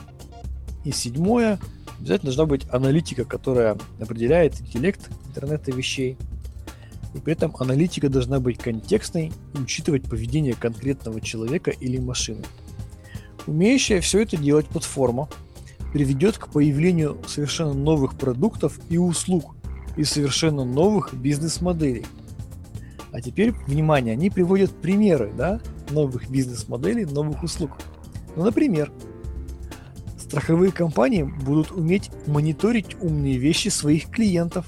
[0.84, 1.60] И седьмое,
[2.00, 6.18] обязательно должна быть аналитика, которая определяет интеллект интернета вещей.
[7.14, 12.44] И при этом аналитика должна быть контекстной и учитывать поведение конкретного человека или машины.
[13.46, 15.30] Умеющая все это делать платформа
[15.92, 19.56] приведет к появлению совершенно новых продуктов и услуг
[19.98, 22.06] и совершенно новых бизнес-моделей.
[23.12, 27.78] А теперь, внимание, они приводят примеры да, новых бизнес-моделей, новых услуг.
[28.36, 28.92] Ну, например,
[30.18, 34.66] страховые компании будут уметь мониторить умные вещи своих клиентов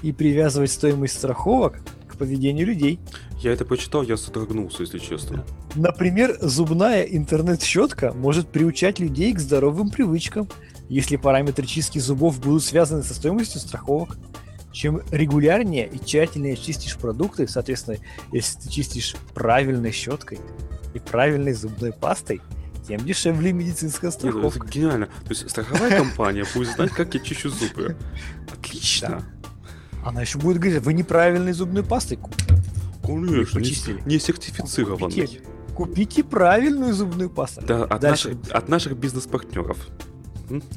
[0.00, 2.98] и привязывать стоимость страховок к поведению людей.
[3.40, 5.44] Я это почитал, я содрогнулся, если честно.
[5.74, 10.48] Например, зубная интернет-щетка может приучать людей к здоровым привычкам,
[10.88, 14.18] если параметры чистки зубов будут связаны со стоимостью страховок.
[14.72, 17.98] Чем регулярнее и тщательнее чистишь продукты, соответственно,
[18.32, 20.38] если ты чистишь правильной щеткой
[20.94, 22.40] и правильной зубной пастой,
[22.86, 24.60] тем дешевле медицинская страховка.
[24.60, 25.06] Нет, это гениально.
[25.06, 27.96] То есть страховая компания будет знать, как я чищу зубы.
[28.52, 29.22] Отлично.
[30.04, 32.18] Она еще будет говорить, вы неправильной зубной пастой
[33.02, 35.40] Конечно, не, не сертифицированный.
[35.80, 37.62] Купите, правильную зубную пасту.
[37.66, 39.78] Да, от наших, от наших бизнес-партнеров.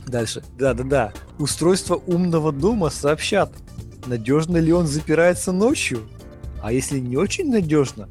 [0.08, 0.43] Дальше.
[0.58, 1.12] Да-да-да.
[1.39, 3.51] Устройство умного дома сообщат,
[4.06, 5.99] надежно ли он запирается ночью.
[6.62, 8.08] А если не очень надежно,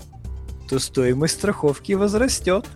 [0.68, 2.66] то стоимость страховки возрастет.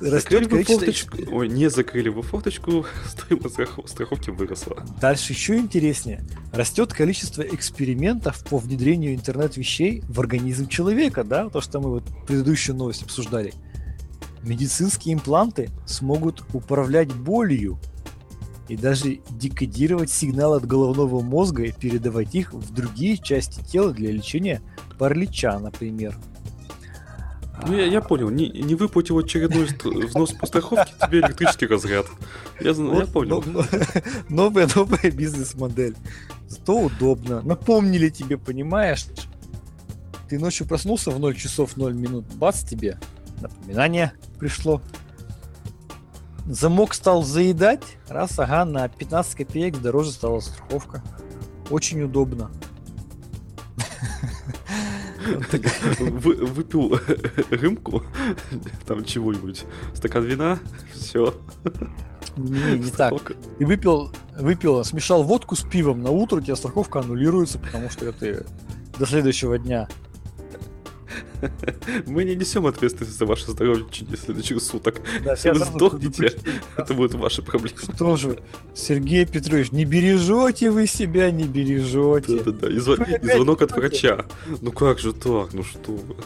[0.00, 0.78] Растет количество...
[0.78, 1.18] форточку.
[1.30, 4.84] Ой, не закрыли вы форточку, стоимость страховки выросла.
[5.00, 6.24] Дальше еще интереснее.
[6.52, 12.76] Растет количество экспериментов по внедрению интернет-вещей в организм человека, да, то, что мы вот предыдущую
[12.76, 13.54] новость обсуждали.
[14.42, 17.78] Медицинские импланты смогут управлять болью
[18.68, 24.10] и даже декодировать сигналы от головного мозга и передавать их в другие части тела для
[24.10, 24.62] лечения
[24.98, 26.16] паралича, например.
[27.66, 29.68] Ну, я, я понял, не, не выплатил очередной
[30.06, 32.06] взнос по страховке, тебе электрический разряд.
[32.60, 33.42] Я, вот, я понял.
[34.28, 35.96] Новая, новая бизнес-модель.
[36.46, 37.40] Зато удобно.
[37.42, 39.06] Напомнили тебе, понимаешь?
[40.28, 42.98] Ты ночью проснулся в 0 часов 0 минут, бац тебе,
[43.40, 44.80] напоминание пришло.
[46.46, 51.02] Замок стал заедать, раз, ага, на 15 копеек дороже стала страховка.
[51.70, 52.50] Очень удобно.
[56.00, 56.98] Выпил
[57.50, 58.02] рымку,
[58.86, 59.64] там чего-нибудь,
[59.94, 60.58] стакан вина,
[60.92, 61.34] все.
[62.36, 63.32] Не, не так.
[63.58, 68.06] И выпил, выпил, смешал водку с пивом, на утро у тебя страховка аннулируется, потому что
[68.06, 68.46] это
[68.98, 69.88] до следующего дня.
[72.06, 75.00] Мы не несем ответственность за ваше здоровье в течение следующих суток.
[75.24, 76.32] Да, Если вы сдохнете,
[76.76, 77.76] это будет ваша проблема.
[77.78, 78.38] Что же,
[78.74, 82.38] Сергей Петрович, не бережете вы себя, не бережете.
[82.38, 84.24] Да-да-да, и, и звонок от врача.
[84.60, 86.16] Ну как же так, ну что вы.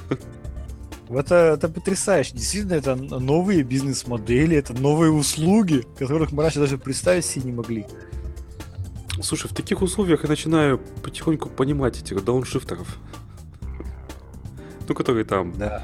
[1.11, 2.33] Это, это потрясающе.
[2.35, 7.87] Действительно, это новые бизнес-модели, это новые услуги, которых мы раньше даже представить себе не могли.
[9.23, 12.99] Слушай, в таких условиях я начинаю потихоньку понимать этих дауншифтеров
[14.89, 15.53] ну, которые там...
[15.53, 15.83] Да.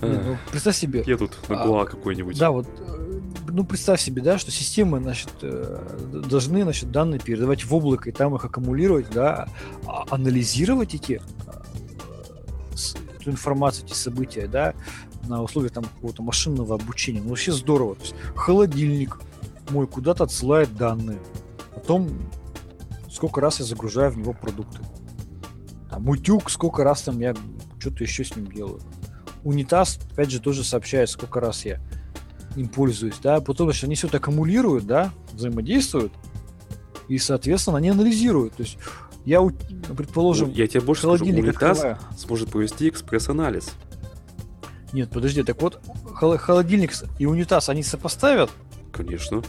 [0.00, 1.02] Э, ну, представь себе.
[1.06, 2.38] Едут на Гуа а, какой-нибудь.
[2.38, 7.64] Да, вот, э, ну, представь себе, да, что системы, значит, э, должны, значит, данные передавать
[7.64, 9.48] в облако и там их аккумулировать, да,
[9.86, 11.20] а анализировать эти
[13.20, 14.74] эту информацию, эти события, да,
[15.26, 17.20] на условиях там какого-то машинного обучения.
[17.20, 17.96] Ну, вообще здорово.
[17.96, 19.20] То есть холодильник
[19.70, 21.18] мой куда-то отсылает данные.
[21.74, 22.08] Потом
[23.10, 24.78] сколько раз я загружаю в него продукты.
[25.90, 27.34] Там утюг, сколько раз там я
[27.78, 28.80] что-то еще с ним делаю.
[29.44, 31.80] Унитаз, опять же, тоже сообщает, сколько раз я
[32.56, 36.12] им пользуюсь, да, потом, значит, они все это аккумулируют, да, взаимодействуют,
[37.08, 38.54] и, соответственно, они анализируют.
[38.54, 38.78] То есть
[39.24, 39.40] я,
[39.96, 41.98] предположим, ну, я тебе больше скажу, унитаз открываю.
[42.16, 43.70] сможет провести экспресс-анализ.
[44.92, 45.80] Нет, подожди, так вот,
[46.14, 48.50] холодильник и унитаз, они сопоставят?
[48.90, 49.42] Конечно.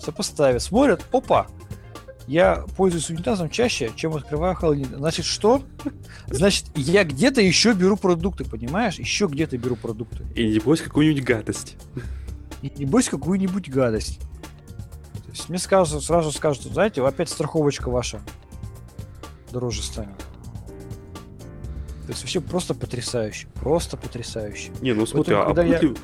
[0.00, 1.46] Сопоставят, смотрят, опа,
[2.26, 4.96] я пользуюсь унитазом чаще, чем открываю холодильник.
[4.96, 5.62] Значит, что?
[6.28, 8.98] Значит, я где-то еще беру продукты, понимаешь?
[8.98, 10.24] Еще где-то беру продукты.
[10.34, 11.76] И не бойся какую-нибудь гадость.
[12.62, 14.20] И не бойся какую-нибудь гадость.
[14.20, 18.20] То есть мне скажут, сразу скажут, знаете, опять страховочка ваша
[19.50, 20.18] дороже станет.
[22.06, 23.46] То есть вообще просто потрясающе.
[23.54, 24.72] Просто потрясающе.
[24.80, 25.88] Не, ну смотри, вот, а будет я...
[25.88, 25.94] ли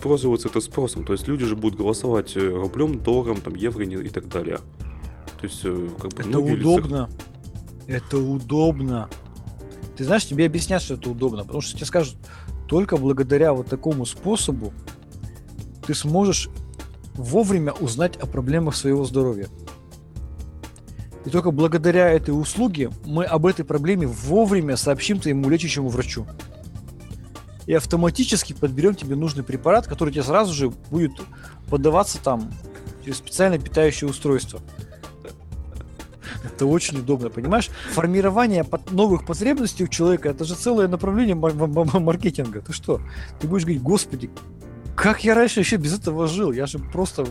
[0.00, 1.04] пользоваться это спросом?
[1.04, 4.60] То есть люди же будут голосовать э, рублем, долларом, там, евро и так далее.
[5.40, 7.08] То есть, э, как бы, это удобно.
[7.08, 7.26] Лицах...
[7.86, 9.08] Это удобно.
[9.96, 12.16] Ты знаешь, тебе объяснят, что это удобно, потому что тебе скажут,
[12.68, 14.72] только благодаря вот такому способу
[15.86, 16.50] ты сможешь
[17.14, 19.48] вовремя узнать о проблемах своего здоровья.
[21.24, 26.26] И только благодаря этой услуге мы об этой проблеме вовремя сообщим твоему лечащему врачу.
[27.66, 31.12] И автоматически подберем тебе нужный препарат, который тебе сразу же будет
[31.68, 32.50] подаваться там
[33.04, 34.60] через специальное питающее устройство.
[36.58, 37.70] Это очень удобно, понимаешь?
[37.92, 42.62] Формирование новых потребностей у человека это же целое направление маркетинга.
[42.62, 43.00] Ты что?
[43.38, 44.28] Ты будешь говорить, господи,
[44.96, 46.50] как я раньше еще без этого жил?
[46.50, 47.28] Я же просто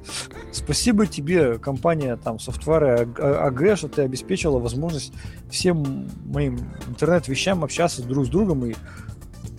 [0.52, 5.12] Спасибо тебе, компания там софтвары АГ, что ты обеспечила возможность
[5.50, 8.74] всем моим интернет-вещам общаться друг с другом и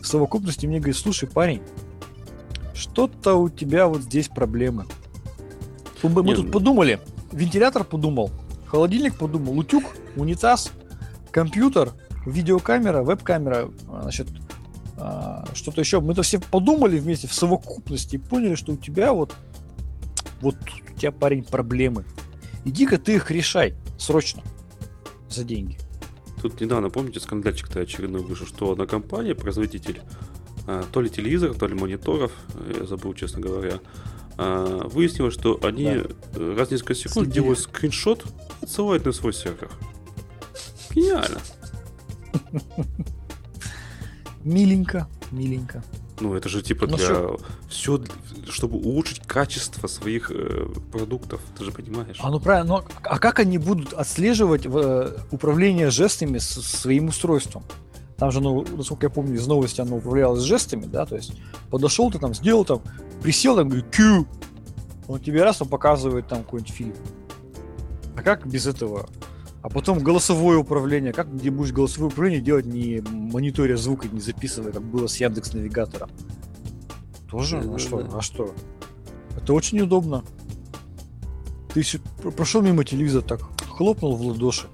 [0.02, 1.62] в совокупности мне говорит, слушай, парень,
[2.74, 4.86] что-то у тебя вот здесь проблемы.
[6.04, 7.02] Мы, мы тут подумали,
[7.34, 8.32] вентилятор подумал,
[8.68, 9.84] Холодильник подумал, утюг,
[10.16, 10.72] унитаз,
[11.32, 11.94] компьютер,
[12.26, 14.28] видеокамера, веб-камера, а, значит,
[14.98, 16.02] а, что-то еще.
[16.02, 19.34] Мы-то все подумали вместе в совокупности и поняли, что у тебя вот,
[20.42, 22.04] вот у тебя, парень, проблемы.
[22.66, 24.44] Иди-ка ты их решай срочно
[25.30, 25.78] за деньги.
[26.42, 30.02] Тут недавно, помните, скандальчик-то очередной вышел, что одна компания, производитель
[30.68, 32.34] а, то ли телевизоров, то ли мониторов,
[32.78, 33.80] я забыл, честно говоря,
[34.38, 36.04] выяснилось, что они
[36.34, 36.56] да.
[36.56, 37.40] Раз в несколько секунд Следи.
[37.40, 38.24] делают скриншот
[38.68, 39.72] отсылают на свой сервер.
[40.94, 41.40] Гениально.
[44.44, 45.84] Миленько, миленько.
[46.20, 47.28] Ну, это же типа Ну, для...
[47.70, 48.02] Все,
[48.50, 52.18] чтобы улучшить качество своих э, продуктов, ты же понимаешь.
[52.20, 57.64] А ну правильно, но а как они будут отслеживать э, управление жестами с своим устройством?
[58.18, 61.34] Там же, ну, насколько я помню, из новости оно управлялось жестами, да, то есть
[61.70, 62.82] подошел ты там, сделал там,
[63.22, 64.26] присел там, говорит, Q,
[65.08, 66.96] он тебе раз, он показывает там какой-нибудь фильм.
[68.18, 69.08] А как без этого?
[69.62, 71.14] А потом голосовое управление.
[71.14, 75.54] Как где будешь голосовое управление делать, не мониторя звука, не записывая, как было с Яндекс
[75.54, 76.10] Навигатором?
[77.30, 77.60] Тоже?
[77.60, 77.98] А что?
[77.98, 78.18] Да-да-да.
[78.18, 78.56] А что?
[79.36, 80.24] Это очень удобно.
[81.74, 81.84] Ты
[82.36, 84.68] прошел мимо телевизора, так хлопнул в ладоши.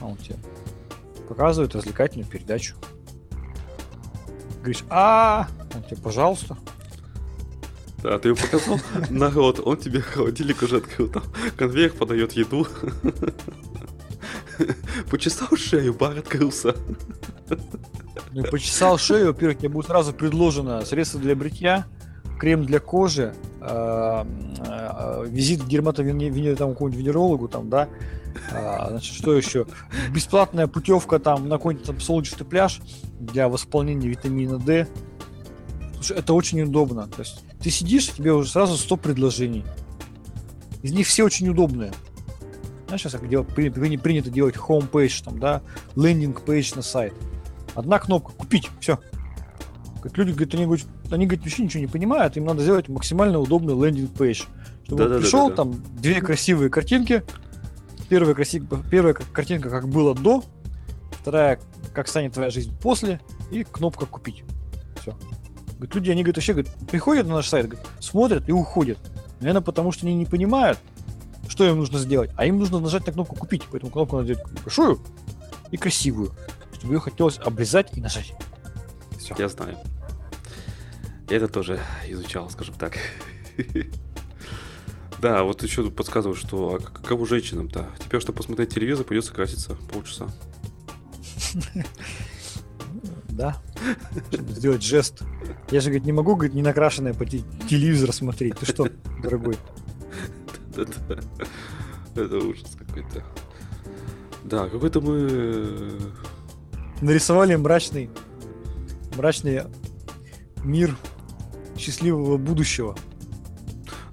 [0.00, 0.36] А он тебе
[1.28, 2.74] показывает развлекательную передачу.
[4.58, 5.46] Говоришь, а
[5.76, 6.56] он тебе, пожалуйста.
[8.02, 8.78] Да, ты ему показал
[9.10, 11.22] народ, он тебе холодильник уже открыл, там
[11.56, 12.66] конвейер подает еду.
[15.10, 16.74] Почесал шею, бар открылся.
[18.32, 21.86] Ну, почесал шею, во-первых, тебе будет сразу предложено средство для бритья,
[22.38, 24.24] крем для кожи, э,
[24.66, 27.88] э, визит к дерматовене, там, какому-нибудь венерологу, там, да,
[28.52, 29.66] А, значит, что еще?
[30.10, 32.80] Бесплатная путевка там на какой-нибудь солнечный пляж
[33.18, 34.86] для восполнения витамина D.
[35.98, 37.08] Слушай, это очень удобно.
[37.08, 39.64] То есть ты сидишь, тебе уже сразу 100 предложений.
[40.82, 41.92] Из них все очень удобные.
[42.86, 45.60] Знаешь, сейчас как делать, при- при- принято делать homepage, там, да,
[45.96, 47.12] лендинг пейдж на сайт.
[47.74, 48.98] Одна кнопка купить, все.
[50.14, 53.74] Люди говорят, они, говорят, они говорят, вообще ничего не понимают, им надо сделать максимально удобный
[53.74, 54.44] лендинг пейдж.
[54.84, 55.20] Чтобы Да-да-да-да-да.
[55.20, 57.24] пришел, там две красивые картинки.
[58.08, 58.62] Первая, краси...
[58.90, 60.42] Первая картинка, как было до,
[61.10, 61.60] вторая,
[61.92, 63.20] как станет твоя жизнь после,
[63.50, 64.44] и кнопка купить.
[65.02, 65.14] Все.
[65.78, 68.98] Говорит, люди, они говорят, вообще говорят, приходят на наш сайт, говорят, смотрят и уходят.
[69.40, 70.78] Наверное, потому что они не понимают,
[71.48, 72.30] что им нужно сделать.
[72.36, 73.62] А им нужно нажать на кнопку купить.
[73.70, 75.00] Поэтому кнопку надо делать большую
[75.70, 76.32] и красивую.
[76.72, 78.32] Чтобы ее хотелось облизать и нажать.
[79.18, 79.34] Все.
[79.38, 79.76] Я знаю.
[81.30, 82.98] Я это тоже изучал, скажем так.
[85.20, 87.88] Да, вот еще тут подсказывают, что а как- каково женщинам-то?
[87.98, 90.28] Теперь, чтобы посмотреть телевизор, придется краситься полчаса.
[93.28, 93.56] Да.
[94.32, 95.22] Чтобы сделать жест.
[95.70, 98.58] Я же, говорит, не могу, говорит, не накрашенное по те- телевизор смотреть.
[98.58, 98.88] Ты что,
[99.22, 99.56] дорогой?
[102.14, 103.24] Это ужас какой-то.
[104.44, 105.28] Да, какой-то мы...
[105.30, 105.98] э,
[107.00, 108.10] Нарисовали мрачный,
[109.16, 109.62] мрачный
[110.64, 110.96] мир
[111.76, 112.96] счастливого будущего.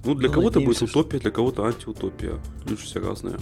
[0.04, 2.34] Ну, для Ну, кого-то будет утопия, для кого-то антиутопия.
[2.66, 3.38] Люди все разные.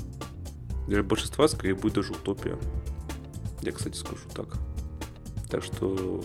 [0.88, 2.58] Для большинства, скорее, будет даже утопия.
[3.62, 4.48] Я, кстати, скажу так.
[5.54, 6.20] Так что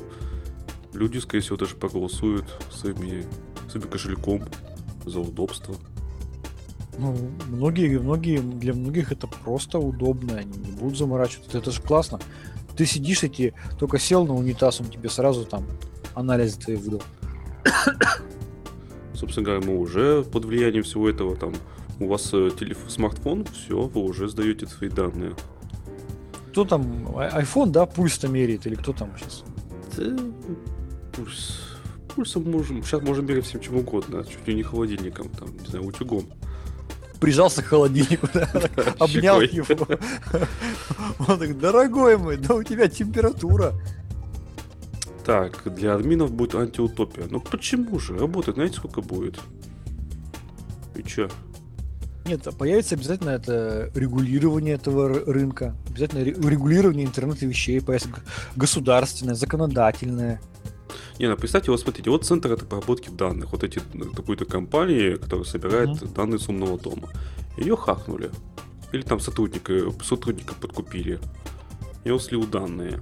[0.94, 3.26] люди, скорее всего, даже проголосуют своими,
[3.70, 4.42] своим кошельком
[5.04, 5.74] за удобство.
[6.96, 7.14] Ну,
[7.48, 11.58] многие, многие, для многих это просто удобно, они не будут заморачиваться.
[11.58, 12.20] Это же классно.
[12.74, 15.66] Ты сидишь, и тебе только сел на унитаз, он тебе сразу там
[16.14, 17.02] анализы твои выдал.
[19.12, 21.52] Собственно говоря, мы уже под влиянием всего этого там
[22.00, 25.34] у вас э, телеф- смартфон, все, вы уже сдаете свои данные.
[26.58, 29.44] Кто там, iPhone, да, пульс-то меряет, или кто там сейчас?
[29.96, 30.18] Да,
[31.12, 31.60] пульс.
[32.12, 32.82] Пульсом можем.
[32.82, 34.24] Сейчас можем мерить всем чем угодно.
[34.24, 36.24] Чуть ли не холодильником, там, не знаю, утюгом.
[37.20, 38.50] Прижался к холодильнику, да,
[38.98, 39.86] обнял его.
[41.28, 43.74] Он так, дорогой мой, да у тебя температура.
[45.24, 47.28] Так, для админов будет антиутопия.
[47.30, 48.18] Ну почему же?
[48.18, 49.38] Работать, знаете, сколько будет?
[50.96, 51.30] И чё?
[52.28, 58.10] Нет, появится обязательно это регулирование этого ры- рынка, обязательно ре- регулирование интернета вещей, появится
[58.54, 60.38] государственное, законодательное.
[61.18, 65.14] Не, ну представьте, вот смотрите, вот центр этой обработки данных, вот эти э, какой-то компании,
[65.16, 67.08] которая собирает данные с умного дома.
[67.56, 68.30] Ее хакнули.
[68.92, 71.18] Или там сотрудника, сотрудника подкупили.
[72.04, 73.00] Он слил данные.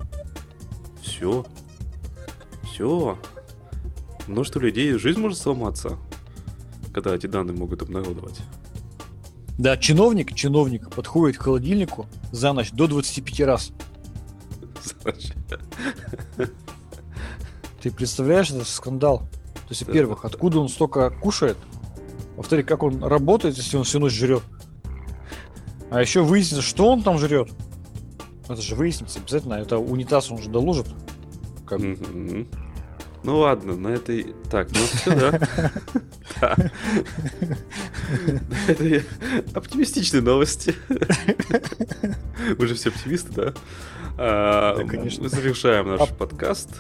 [1.03, 1.45] Все.
[2.63, 3.19] Все.
[4.29, 5.99] Множество людей, жизнь может сломаться,
[6.95, 8.41] когда эти данные могут обнародовать.
[9.59, 13.73] Да, чиновник, чиновник подходит к холодильнику за ночь до 25 раз.
[17.83, 19.21] Ты представляешь, это скандал.
[19.21, 20.35] То есть, во-первых, да, да.
[20.35, 21.57] откуда он столько кушает?
[22.37, 24.43] Во-вторых, как он работает, если он всю ночь жрет?
[25.91, 27.49] А еще выяснится, что он там жрет.
[28.49, 29.55] Это же выяснится обязательно.
[29.55, 30.87] Это унитаз он же доложит.
[31.65, 32.47] Как бы.
[33.27, 34.37] Ну ладно, на этой...
[34.53, 35.41] Так, ну все, да?
[38.69, 39.03] Этой
[39.53, 40.77] оптимистичной новости.
[42.57, 43.55] Вы же все оптимисты, да?
[44.17, 45.25] А, Да, конечно.
[45.25, 46.71] Мы завершаем наш подкаст.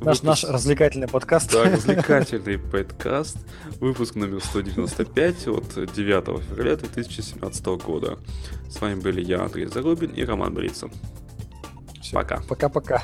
[0.00, 1.50] Наш, наш развлекательный подкаст.
[1.50, 3.36] Да, развлекательный подкаст.
[3.80, 8.20] Выпуск номер 195 от 9 февраля 2017 года.
[8.70, 10.56] С вами были я, Андрей Зарубин и Роман.
[10.70, 10.88] Всё,
[12.12, 12.40] Пока.
[12.48, 13.02] Пока-пока.